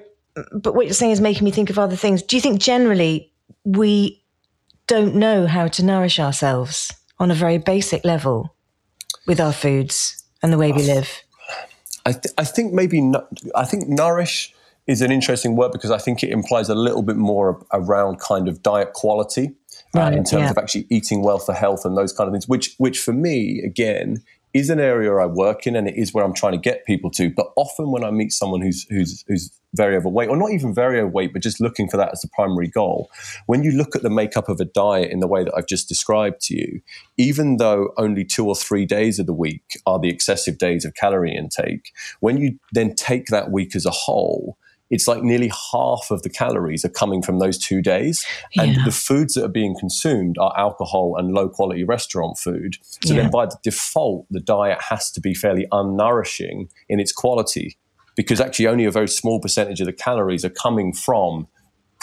[0.53, 2.21] But what you're saying is making me think of other things.
[2.21, 3.31] Do you think generally
[3.63, 4.23] we
[4.87, 8.55] don't know how to nourish ourselves on a very basic level
[9.25, 11.23] with our foods and the way we live?
[12.05, 13.11] I, th- I think maybe
[13.55, 14.53] I think nourish
[14.87, 18.47] is an interesting word because I think it implies a little bit more around kind
[18.47, 19.53] of diet quality.
[19.95, 20.49] Right, uh, in terms yeah.
[20.49, 23.61] of actually eating well for health and those kind of things, which which for me
[23.63, 24.23] again
[24.53, 27.09] is an area I work in and it is where I'm trying to get people
[27.11, 27.29] to.
[27.29, 30.99] But often when I meet someone who's who's who's very overweight, or not even very
[30.99, 33.09] overweight, but just looking for that as the primary goal,
[33.47, 35.89] when you look at the makeup of a diet in the way that I've just
[35.89, 36.81] described to you,
[37.17, 40.93] even though only two or three days of the week are the excessive days of
[40.93, 44.57] calorie intake, when you then take that week as a whole,
[44.93, 48.23] it's like nearly half of the calories are coming from those two days.
[48.55, 48.85] And yeah.
[48.85, 52.77] the foods that are being consumed are alcohol and low quality restaurant food.
[53.03, 53.23] So yeah.
[53.23, 57.75] then by the default, the diet has to be fairly unnourishing in its quality
[58.15, 61.47] because actually only a very small percentage of the calories are coming from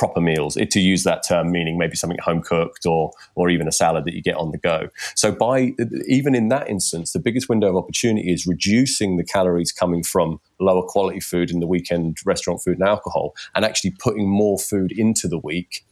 [0.00, 3.72] proper meals, to use that term, meaning maybe something home cooked or or even a
[3.72, 4.88] salad that you get on the go.
[5.14, 5.74] So by
[6.08, 10.40] even in that instance, the biggest window of opportunity is reducing the calories coming from
[10.58, 14.90] lower quality food in the weekend restaurant food and alcohol, and actually putting more food
[14.90, 15.84] into the week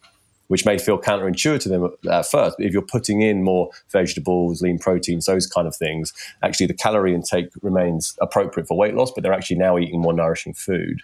[0.46, 2.56] which may feel counterintuitive to them at first.
[2.56, 6.72] But if you're putting in more vegetables, lean proteins, those kind of things, actually the
[6.72, 11.02] calorie intake remains appropriate for weight loss, but they're actually now eating more nourishing food.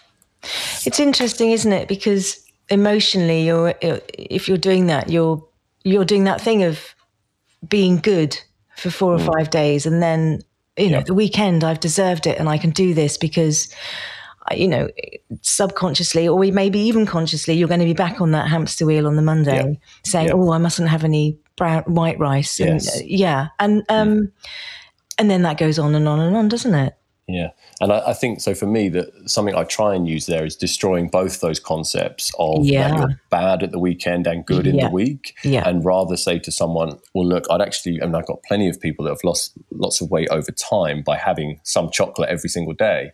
[0.85, 1.89] It's interesting, isn't it?
[1.89, 5.47] Because emotionally you're if you're doing that you're
[5.85, 6.95] you're doing that thing of
[7.69, 8.39] being good
[8.77, 9.35] for four or mm.
[9.35, 10.41] five days and then
[10.77, 13.73] you know the weekend i've deserved it and i can do this because
[14.53, 14.89] you know
[15.43, 19.17] subconsciously or maybe even consciously you're going to be back on that hamster wheel on
[19.17, 22.95] the monday saying oh i mustn't have any brown white rice yes.
[22.95, 24.33] and uh, yeah and um mm.
[25.19, 26.95] and then that goes on and on and on doesn't it
[27.27, 27.51] yeah,
[27.81, 28.55] and I, I, think so.
[28.55, 32.67] For me, that something I try and use there is destroying both those concepts of
[32.67, 32.99] yeah.
[32.99, 35.67] you're bad at the weekend and good in the week, yeah.
[35.67, 39.07] and rather say to someone, "Well, look, I'd actually," and I've got plenty of people
[39.07, 43.13] that have lost lots of weight over time by having some chocolate every single day.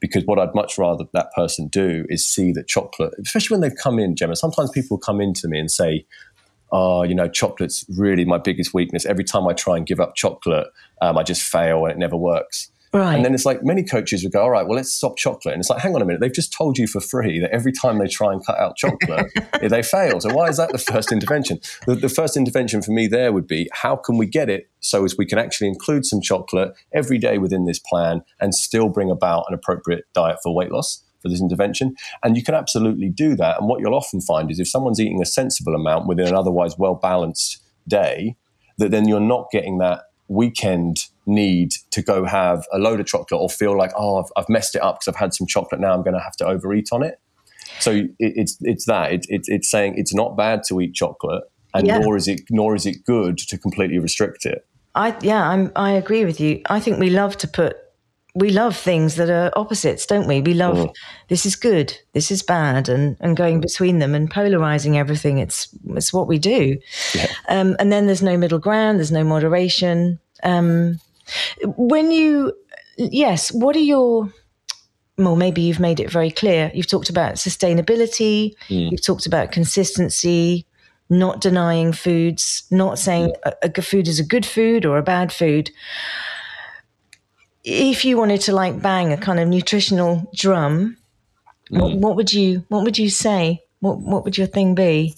[0.00, 3.78] Because what I'd much rather that person do is see that chocolate, especially when they've
[3.78, 4.34] come in, Gemma.
[4.34, 6.04] Sometimes people come into me and say,
[6.72, 9.06] oh, you know, chocolate's really my biggest weakness.
[9.06, 10.66] Every time I try and give up chocolate,
[11.00, 12.71] um, I just fail and it never works.
[12.94, 13.14] Right.
[13.14, 15.54] And then it's like many coaches would go, all right, well, let's stop chocolate.
[15.54, 17.72] And it's like, hang on a minute, they've just told you for free that every
[17.72, 19.32] time they try and cut out chocolate,
[19.62, 20.20] they fail.
[20.20, 21.58] So why is that the first intervention?
[21.86, 25.04] The, the, first intervention for me there would be, how can we get it so
[25.04, 29.10] as we can actually include some chocolate every day within this plan and still bring
[29.10, 31.02] about an appropriate diet for weight loss?
[31.22, 31.94] For this intervention.
[32.24, 33.60] And you can absolutely do that.
[33.60, 36.76] And what you'll often find is if someone's eating a sensible amount within an otherwise
[36.76, 38.34] well balanced day,
[38.78, 43.40] that then you're not getting that weekend need to go have a load of chocolate
[43.40, 45.80] or feel like, oh, I've, I've messed it up because I've had some chocolate.
[45.80, 47.20] Now I'm going to have to overeat on it.
[47.80, 51.44] So it, it's it's that it, it, it's saying it's not bad to eat chocolate,
[51.74, 51.98] and yeah.
[51.98, 54.66] nor is it nor is it good to completely restrict it.
[54.94, 56.62] I yeah, I'm, I agree with you.
[56.68, 57.76] I think we love to put
[58.34, 60.40] we love things that are opposites, don't we?
[60.40, 60.94] We love mm.
[61.28, 65.38] this is good, this is bad, and and going between them and polarizing everything.
[65.38, 66.78] It's it's what we do.
[67.14, 67.26] Yeah.
[67.48, 68.98] Um, and then there's no middle ground.
[68.98, 70.18] There's no moderation.
[70.42, 70.98] Um,
[71.76, 72.52] when you,
[72.96, 74.32] yes, what are your,
[75.18, 76.70] well, maybe you've made it very clear.
[76.74, 78.90] You've talked about sustainability, mm.
[78.90, 80.66] you've talked about consistency,
[81.10, 85.32] not denying foods, not saying a, a food is a good food or a bad
[85.32, 85.70] food.
[87.64, 90.96] If you wanted to like bang a kind of nutritional drum,
[91.70, 91.80] mm.
[91.80, 93.60] what, what would you what would you say?
[93.80, 95.14] What what would your thing be?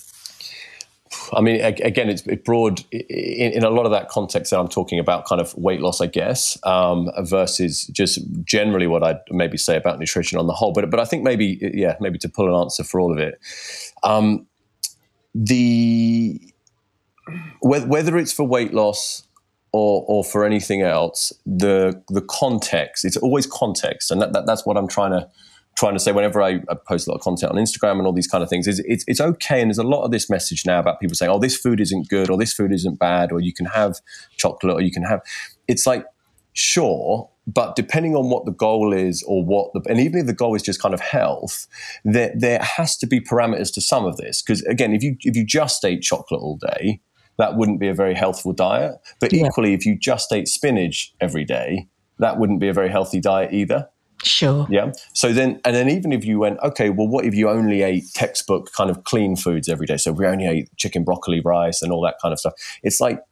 [1.35, 4.99] I mean, again, it's broad in, in, a lot of that context that I'm talking
[4.99, 9.77] about, kind of weight loss, I guess, um, versus just generally what I'd maybe say
[9.77, 10.73] about nutrition on the whole.
[10.73, 13.39] But but I think maybe yeah, maybe to pull an answer for all of it,
[14.03, 14.47] um,
[15.35, 16.41] the
[17.61, 19.25] whether it's for weight loss
[19.73, 24.65] or, or for anything else, the the context it's always context, and that, that, that's
[24.65, 25.29] what I'm trying to
[25.77, 28.13] trying to say whenever I, I, post a lot of content on Instagram and all
[28.13, 29.61] these kind of things is it's, it's okay.
[29.61, 32.09] And there's a lot of this message now about people saying, oh, this food isn't
[32.09, 34.01] good or this food isn't bad or you can have
[34.37, 35.21] chocolate or you can have.
[35.67, 36.07] It's like,
[36.53, 40.33] sure, but depending on what the goal is or what the, and even if the
[40.33, 41.67] goal is just kind of health,
[42.05, 44.43] there, there has to be parameters to some of this.
[44.43, 47.01] Because again, if you, if you just ate chocolate all day,
[47.37, 48.95] that wouldn't be a very healthful diet.
[49.21, 49.47] But yeah.
[49.47, 51.89] equally, if you just ate spinach every day,
[52.21, 53.89] that wouldn't be a very healthy diet either.
[54.25, 54.67] Sure.
[54.71, 54.93] Yeah.
[55.13, 58.05] So then, and then even if you went, okay, well, what if you only ate
[58.15, 59.97] textbook kind of clean foods every day?
[59.97, 62.55] So we only ate chicken, broccoli, rice, and all that kind of stuff.
[62.83, 63.23] It's like,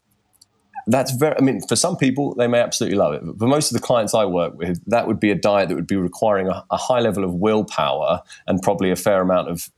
[0.87, 3.23] that's very, I mean, for some people, they may absolutely love it.
[3.25, 5.77] But for most of the clients I work with, that would be a diet that
[5.77, 9.71] would be requiring a, a high level of willpower and probably a fair amount of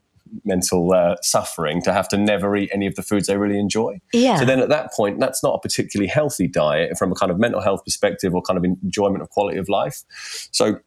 [0.44, 4.00] mental uh, suffering to have to never eat any of the foods they really enjoy.
[4.12, 4.38] Yeah.
[4.38, 7.38] So then at that point, that's not a particularly healthy diet from a kind of
[7.38, 10.02] mental health perspective or kind of enjoyment of quality of life.
[10.50, 10.80] So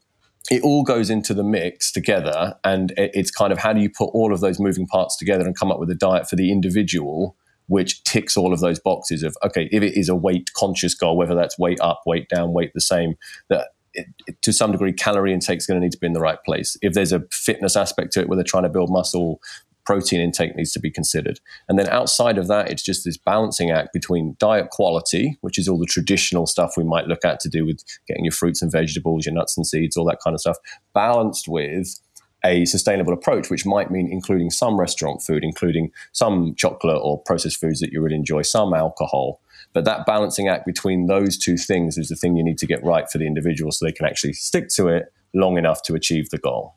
[0.50, 4.06] it all goes into the mix together and it's kind of how do you put
[4.08, 7.36] all of those moving parts together and come up with a diet for the individual
[7.68, 11.18] which ticks all of those boxes of okay if it is a weight conscious goal
[11.18, 13.16] whether that's weight up weight down weight the same
[13.50, 16.14] that it, it, to some degree calorie intake is going to need to be in
[16.14, 16.78] the right place.
[16.82, 19.41] If there's a fitness aspect to it where they're trying to build muscle
[19.88, 21.40] protein intake needs to be considered.
[21.70, 25.70] And then outside of that, it's just this balancing act between diet quality, which is
[25.70, 28.70] all the traditional stuff we might look at to do with getting your fruits and
[28.70, 30.58] vegetables, your nuts and seeds, all that kind of stuff,
[30.94, 32.02] balanced with
[32.44, 37.58] a sustainable approach, which might mean including some restaurant food, including some chocolate or processed
[37.58, 39.40] foods that you really enjoy, some alcohol.
[39.72, 42.84] But that balancing act between those two things is the thing you need to get
[42.84, 46.30] right for the individual so they can actually stick to it long enough to achieve
[46.30, 46.76] the goal.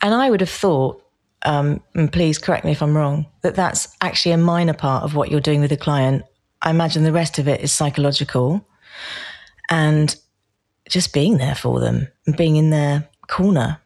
[0.00, 1.02] And I would have thought
[1.46, 5.14] um, and please correct me if I'm wrong, that that's actually a minor part of
[5.14, 6.24] what you're doing with a client.
[6.60, 8.66] I imagine the rest of it is psychological
[9.70, 10.14] and
[10.88, 13.80] just being there for them and being in their corner.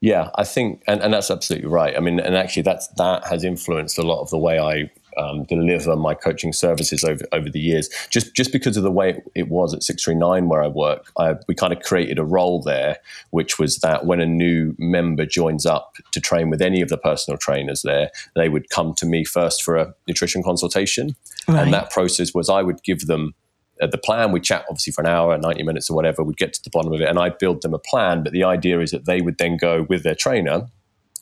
[0.00, 1.96] Yeah, I think, and, and that's absolutely right.
[1.96, 5.44] I mean, and actually, that's that has influenced a lot of the way I um,
[5.44, 7.88] deliver my coaching services over, over the years.
[8.10, 11.34] Just just because of the way it, it was at 639 where I work, I,
[11.48, 12.98] we kind of created a role there,
[13.30, 16.98] which was that when a new member joins up to train with any of the
[16.98, 21.16] personal trainers there, they would come to me first for a nutrition consultation.
[21.48, 21.62] Right.
[21.62, 23.34] And that process was I would give them
[23.80, 24.32] uh, the plan.
[24.32, 26.22] We chat obviously for an hour, 90 minutes or whatever.
[26.22, 28.22] We'd get to the bottom of it and I'd build them a plan.
[28.22, 30.68] But the idea is that they would then go with their trainer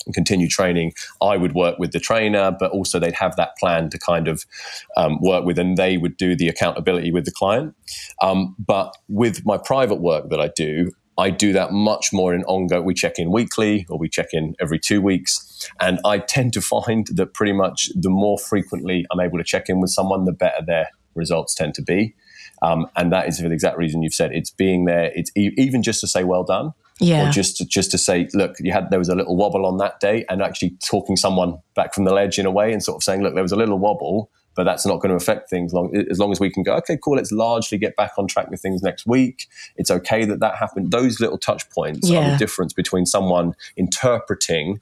[0.07, 3.91] and continue training, I would work with the trainer, but also they'd have that plan
[3.91, 4.45] to kind of
[4.97, 7.75] um, work with, and they would do the accountability with the client.
[8.23, 12.45] Um, but with my private work that I do, I do that much more in
[12.45, 12.85] ongoing.
[12.85, 15.69] We check in weekly or we check in every two weeks.
[15.79, 19.69] And I tend to find that pretty much the more frequently I'm able to check
[19.69, 22.15] in with someone, the better their results tend to be.
[22.63, 24.33] Um, and that is for the exact reason you've said.
[24.33, 25.13] It's being there.
[25.15, 27.29] It's e- even just to say well done yeah.
[27.29, 29.79] or just to, just to say, look, you had there was a little wobble on
[29.79, 32.97] that day, and actually talking someone back from the ledge in a way, and sort
[32.97, 35.73] of saying, look, there was a little wobble, but that's not going to affect things
[35.73, 38.51] long, as long as we can go, okay, cool, let's largely get back on track
[38.51, 39.47] with things next week.
[39.77, 40.91] It's okay that that happened.
[40.91, 42.19] Those little touch points yeah.
[42.19, 44.81] are the difference between someone interpreting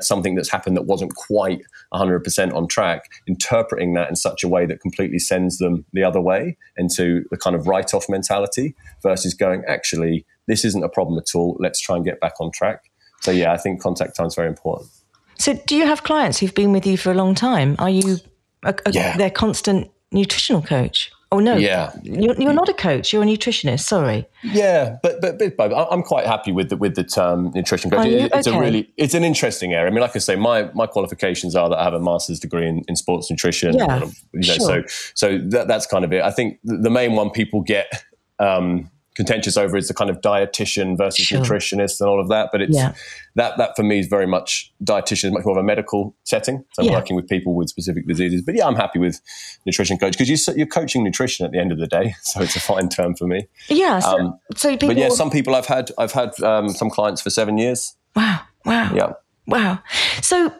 [0.00, 1.60] something that's happened that wasn't quite
[1.92, 6.20] 100% on track, interpreting that in such a way that completely sends them the other
[6.20, 11.18] way into the kind of write off mentality versus going, actually, this isn't a problem
[11.18, 11.56] at all.
[11.60, 12.90] Let's try and get back on track.
[13.20, 14.90] So, yeah, I think contact time is very important.
[15.38, 17.76] So, do you have clients who've been with you for a long time?
[17.78, 18.18] Are you
[18.62, 19.16] a, a, yeah.
[19.16, 21.10] their constant nutritional coach?
[21.32, 21.54] Oh no!
[21.56, 23.12] Yeah, you're, you're not a coach.
[23.12, 23.82] You're a nutritionist.
[23.82, 24.26] Sorry.
[24.42, 28.04] Yeah, but but, but I'm quite happy with the with the term nutrition coach.
[28.08, 28.56] It's okay.
[28.56, 29.86] a really it's an interesting area.
[29.86, 32.66] I mean, like I say, my my qualifications are that I have a master's degree
[32.66, 33.78] in, in sports nutrition.
[33.78, 34.00] Yeah,
[34.32, 34.58] you know, sure.
[34.58, 34.82] So
[35.14, 36.22] so that, that's kind of it.
[36.22, 38.04] I think the main one people get.
[38.40, 38.90] Um,
[39.20, 41.40] contentious over is the kind of dietitian versus sure.
[41.40, 42.48] nutritionist and all of that.
[42.50, 42.94] But it's yeah.
[43.34, 46.64] that that for me is very much dietitian is much more of a medical setting.
[46.72, 46.94] So I'm yeah.
[46.94, 48.40] working with people with specific diseases.
[48.40, 49.20] But yeah, I'm happy with
[49.66, 52.14] nutrition coach because you, you're coaching nutrition at the end of the day.
[52.30, 53.48] So it's a fine term for me.
[53.68, 53.98] Yeah.
[53.98, 57.20] So, um, so people, but yeah, some people I've had I've had um, some clients
[57.20, 57.96] for seven years.
[58.14, 58.40] Wow.
[58.64, 58.92] Wow.
[58.94, 59.12] Yeah.
[59.48, 59.80] Wow.
[60.22, 60.54] So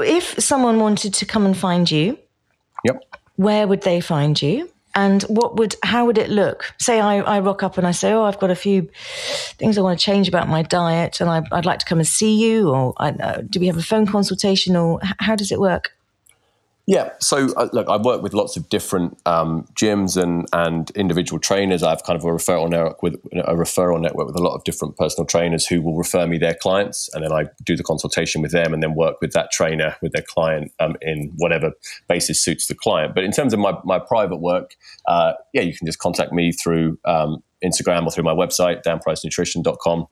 [0.00, 2.18] if someone wanted to come and find you,
[2.84, 3.02] yep.
[3.36, 4.70] Where would they find you?
[4.96, 6.74] And what would how would it look?
[6.78, 8.88] Say I, I rock up and i say oh i've got a few
[9.58, 12.08] things i want to change about my diet and I, would like to come and
[12.08, 14.74] see you or uh, do we have a phone consultation?
[14.74, 15.95] or how does it work
[16.86, 17.10] yeah.
[17.18, 21.82] So uh, look, I work with lots of different um, gyms and and individual trainers.
[21.82, 24.62] I have kind of a referral network with a referral network with a lot of
[24.62, 28.40] different personal trainers who will refer me their clients, and then I do the consultation
[28.40, 31.72] with them, and then work with that trainer with their client um, in whatever
[32.08, 33.16] basis suits the client.
[33.16, 34.76] But in terms of my my private work,
[35.08, 40.06] uh, yeah, you can just contact me through um, Instagram or through my website, danpricenutrition.com.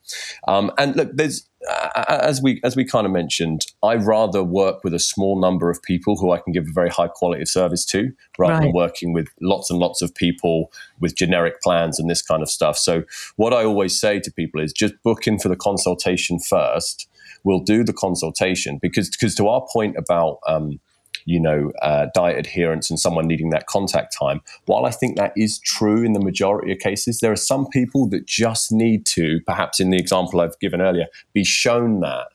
[0.49, 4.85] Um, and look, there's uh, as we as we kind of mentioned, I rather work
[4.85, 7.49] with a small number of people who I can give a very high quality of
[7.49, 8.63] service to, rather right.
[8.65, 10.71] than working with lots and lots of people
[11.01, 12.77] with generic plans and this kind of stuff.
[12.77, 13.05] So
[13.37, 17.09] what I always say to people is just book in for the consultation first.
[17.45, 20.81] We'll do the consultation because because to our point about um,
[21.25, 24.41] you know, uh, diet adherence and someone needing that contact time.
[24.67, 28.09] While I think that is true in the majority of cases, there are some people
[28.11, 32.29] that just need to, perhaps in the example I've given earlier, be shown that,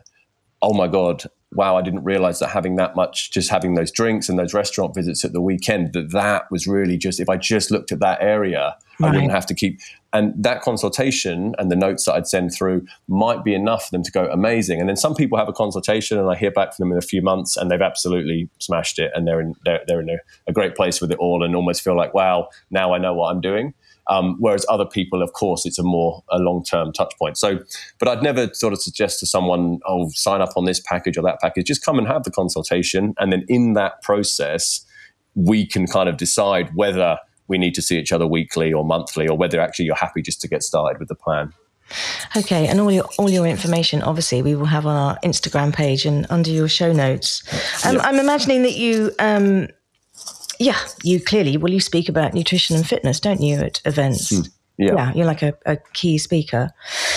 [0.61, 4.29] oh my God, wow, I didn't realize that having that much, just having those drinks
[4.29, 7.71] and those restaurant visits at the weekend, that that was really just, if I just
[7.71, 9.09] looked at that area, right.
[9.09, 9.79] I wouldn't have to keep.
[10.11, 14.03] And that consultation and the notes that I'd send through might be enough for them
[14.03, 14.79] to go amazing.
[14.79, 17.05] And then some people have a consultation and I hear back from them in a
[17.05, 20.53] few months and they've absolutely smashed it and they're in, they're, they're in a, a
[20.53, 23.41] great place with it all and almost feel like, wow, now I know what I'm
[23.41, 23.73] doing.
[24.09, 27.37] Um, whereas other people, of course, it's a more a long term touch point.
[27.37, 27.59] So,
[27.99, 31.21] but I'd never sort of suggest to someone, oh, sign up on this package or
[31.21, 31.67] that package.
[31.67, 34.83] Just come and have the consultation, and then in that process,
[35.35, 39.27] we can kind of decide whether we need to see each other weekly or monthly,
[39.27, 41.53] or whether actually you're happy just to get started with the plan.
[42.37, 46.05] Okay, and all your all your information, obviously, we will have on our Instagram page
[46.05, 47.43] and under your show notes.
[47.85, 48.01] Um, yeah.
[48.03, 49.67] I'm imagining that you um,
[50.59, 54.31] yeah, you clearly, will you speak about nutrition and fitness, don't you, at events?
[54.31, 54.93] Mm, yeah.
[54.93, 55.13] yeah.
[55.13, 56.69] you're like a, a key speaker.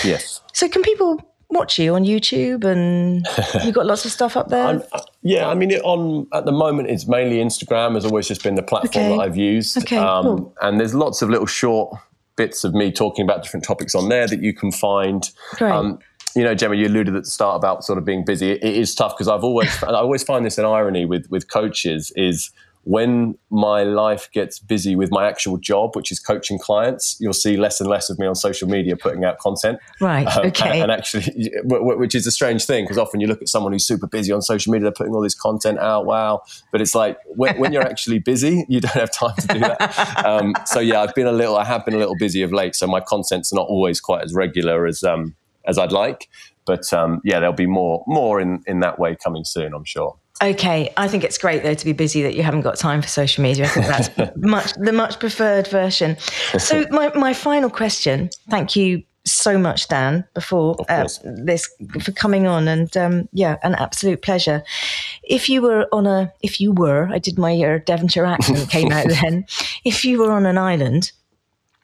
[0.03, 0.41] Yes.
[0.53, 1.21] So, can people
[1.53, 3.25] watch you on YouTube and
[3.63, 4.81] you've got lots of stuff up there?
[4.93, 8.43] Uh, yeah, I mean, it, on at the moment, it's mainly Instagram has always just
[8.43, 9.15] been the platform okay.
[9.15, 9.77] that I've used.
[9.77, 10.55] Okay, um, cool.
[10.61, 11.97] And there's lots of little short
[12.35, 15.31] bits of me talking about different topics on there that you can find.
[15.53, 15.71] Great.
[15.71, 15.99] Um,
[16.35, 18.51] you know, Gemma, you alluded at the start about sort of being busy.
[18.51, 21.49] It, it is tough because I've always, I always find this an irony with with
[21.49, 22.51] coaches is
[22.85, 27.55] when my life gets busy with my actual job, which is coaching clients, you'll see
[27.55, 29.79] less and less of me on social media putting out content.
[30.01, 30.27] Right.
[30.27, 30.81] Um, okay.
[30.81, 33.87] And, and, actually, which is a strange thing because often you look at someone who's
[33.87, 36.05] super busy on social media, they're putting all this content out.
[36.05, 36.41] Wow.
[36.71, 40.13] But it's like when, when you're actually busy, you don't have time to do that.
[40.23, 42.75] Um, so yeah, I've been a little, I have been a little busy of late.
[42.75, 46.29] So my content's not always quite as regular as, um, as I'd like.
[46.65, 50.17] But um, yeah, there'll be more, more in, in that way coming soon, I'm sure.
[50.41, 53.07] Okay, I think it's great though to be busy that you haven't got time for
[53.07, 53.65] social media.
[53.65, 56.17] I think that's much the much preferred version.
[56.57, 58.29] So my my final question.
[58.49, 61.69] Thank you so much, Dan, before uh, this
[62.01, 64.63] for coming on, and um, yeah, an absolute pleasure.
[65.23, 68.91] If you were on a, if you were, I did my uh, Devonshire accent came
[68.91, 69.45] out then.
[69.85, 71.11] If you were on an island,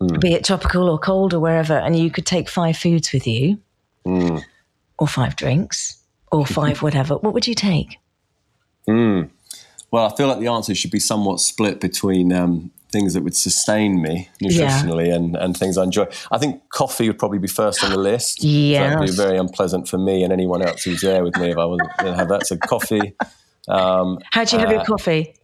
[0.02, 0.20] mm.
[0.20, 3.58] be it tropical or cold or wherever, and you could take five foods with you,
[4.06, 4.44] mm.
[4.98, 5.98] or five drinks,
[6.32, 7.98] or five whatever, what would you take?
[8.88, 9.30] Mm.
[9.92, 13.36] Well, I feel like the answer should be somewhat split between um, things that would
[13.36, 15.16] sustain me nutritionally yeah.
[15.16, 16.08] and, and things I enjoy.
[16.32, 18.44] I think coffee would probably be first on the list.
[18.44, 18.96] Yeah.
[18.96, 21.66] That'd be very unpleasant for me and anyone else who's there with me if I
[21.66, 22.48] wasn't going to have that.
[22.48, 23.16] So coffee.
[23.68, 25.36] Um, How do you have uh, your coffee?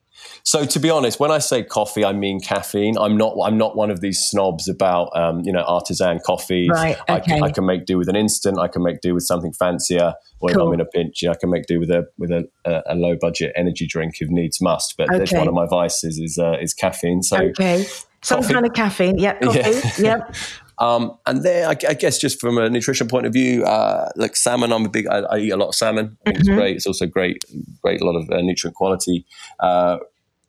[0.45, 2.99] So to be honest, when I say coffee, I mean caffeine.
[2.99, 3.35] I'm not.
[3.43, 6.69] I'm not one of these snobs about um, you know artisan coffee.
[6.69, 6.95] Right.
[7.01, 7.13] Okay.
[7.13, 8.59] I, can, I can make do with an instant.
[8.59, 10.13] I can make do with something fancier.
[10.39, 10.61] Or cool.
[10.61, 13.15] if I'm in a pinch, I can make do with a with a, a, low
[13.19, 14.95] budget energy drink if needs must.
[14.97, 15.35] But okay.
[15.35, 17.23] one of my vices is uh, is caffeine.
[17.23, 17.87] So okay.
[18.21, 18.53] Some coffee.
[18.53, 19.17] kind of caffeine.
[19.17, 19.41] Yep.
[19.41, 19.59] Coffee.
[19.59, 20.17] Yeah.
[20.17, 20.35] Yep.
[20.77, 24.35] Um, and there, I, I, guess, just from a nutrition point of view, uh, like
[24.35, 25.07] salmon, I'm a big.
[25.07, 26.17] I, I, eat a lot of salmon.
[26.25, 26.51] I think mm-hmm.
[26.51, 26.75] it's great.
[26.75, 27.45] It's also great,
[27.81, 29.25] great, a lot of uh, nutrient quality.
[29.61, 29.99] Uh,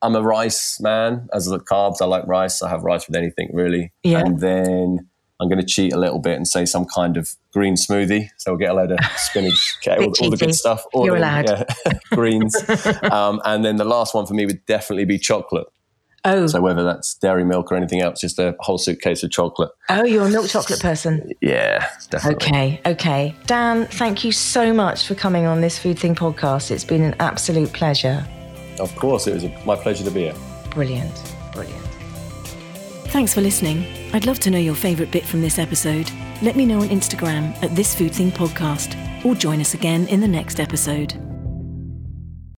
[0.07, 1.27] I'm a rice man.
[1.33, 2.61] As the carbs, I like rice.
[2.61, 3.91] I have rice with anything really.
[4.03, 4.19] Yeah.
[4.19, 5.09] And then
[5.41, 8.29] I'm going to cheat a little bit and say some kind of green smoothie.
[8.37, 10.85] So we'll get a load of spinach, all, all, the good stuff.
[10.93, 11.49] All You're the, allowed.
[11.49, 12.55] Yeah, greens.
[13.11, 15.67] um, and then the last one for me would definitely be chocolate.
[16.23, 16.47] Oh.
[16.47, 19.71] So whether that's dairy milk or anything else, just a whole suitcase of chocolate.
[19.89, 21.33] Oh, you're a milk chocolate person.
[21.41, 22.47] Yeah, definitely.
[22.47, 23.35] Okay, okay.
[23.45, 26.71] Dan, thank you so much for coming on this Food Thing podcast.
[26.71, 28.25] It's been an absolute pleasure.
[28.79, 30.35] Of course, it was my pleasure to be here.
[30.71, 31.83] Brilliant, brilliant.
[33.07, 33.85] Thanks for listening.
[34.13, 36.11] I'd love to know your favourite bit from this episode.
[36.41, 40.19] Let me know on Instagram at This Food Thing Podcast or join us again in
[40.19, 41.13] the next episode.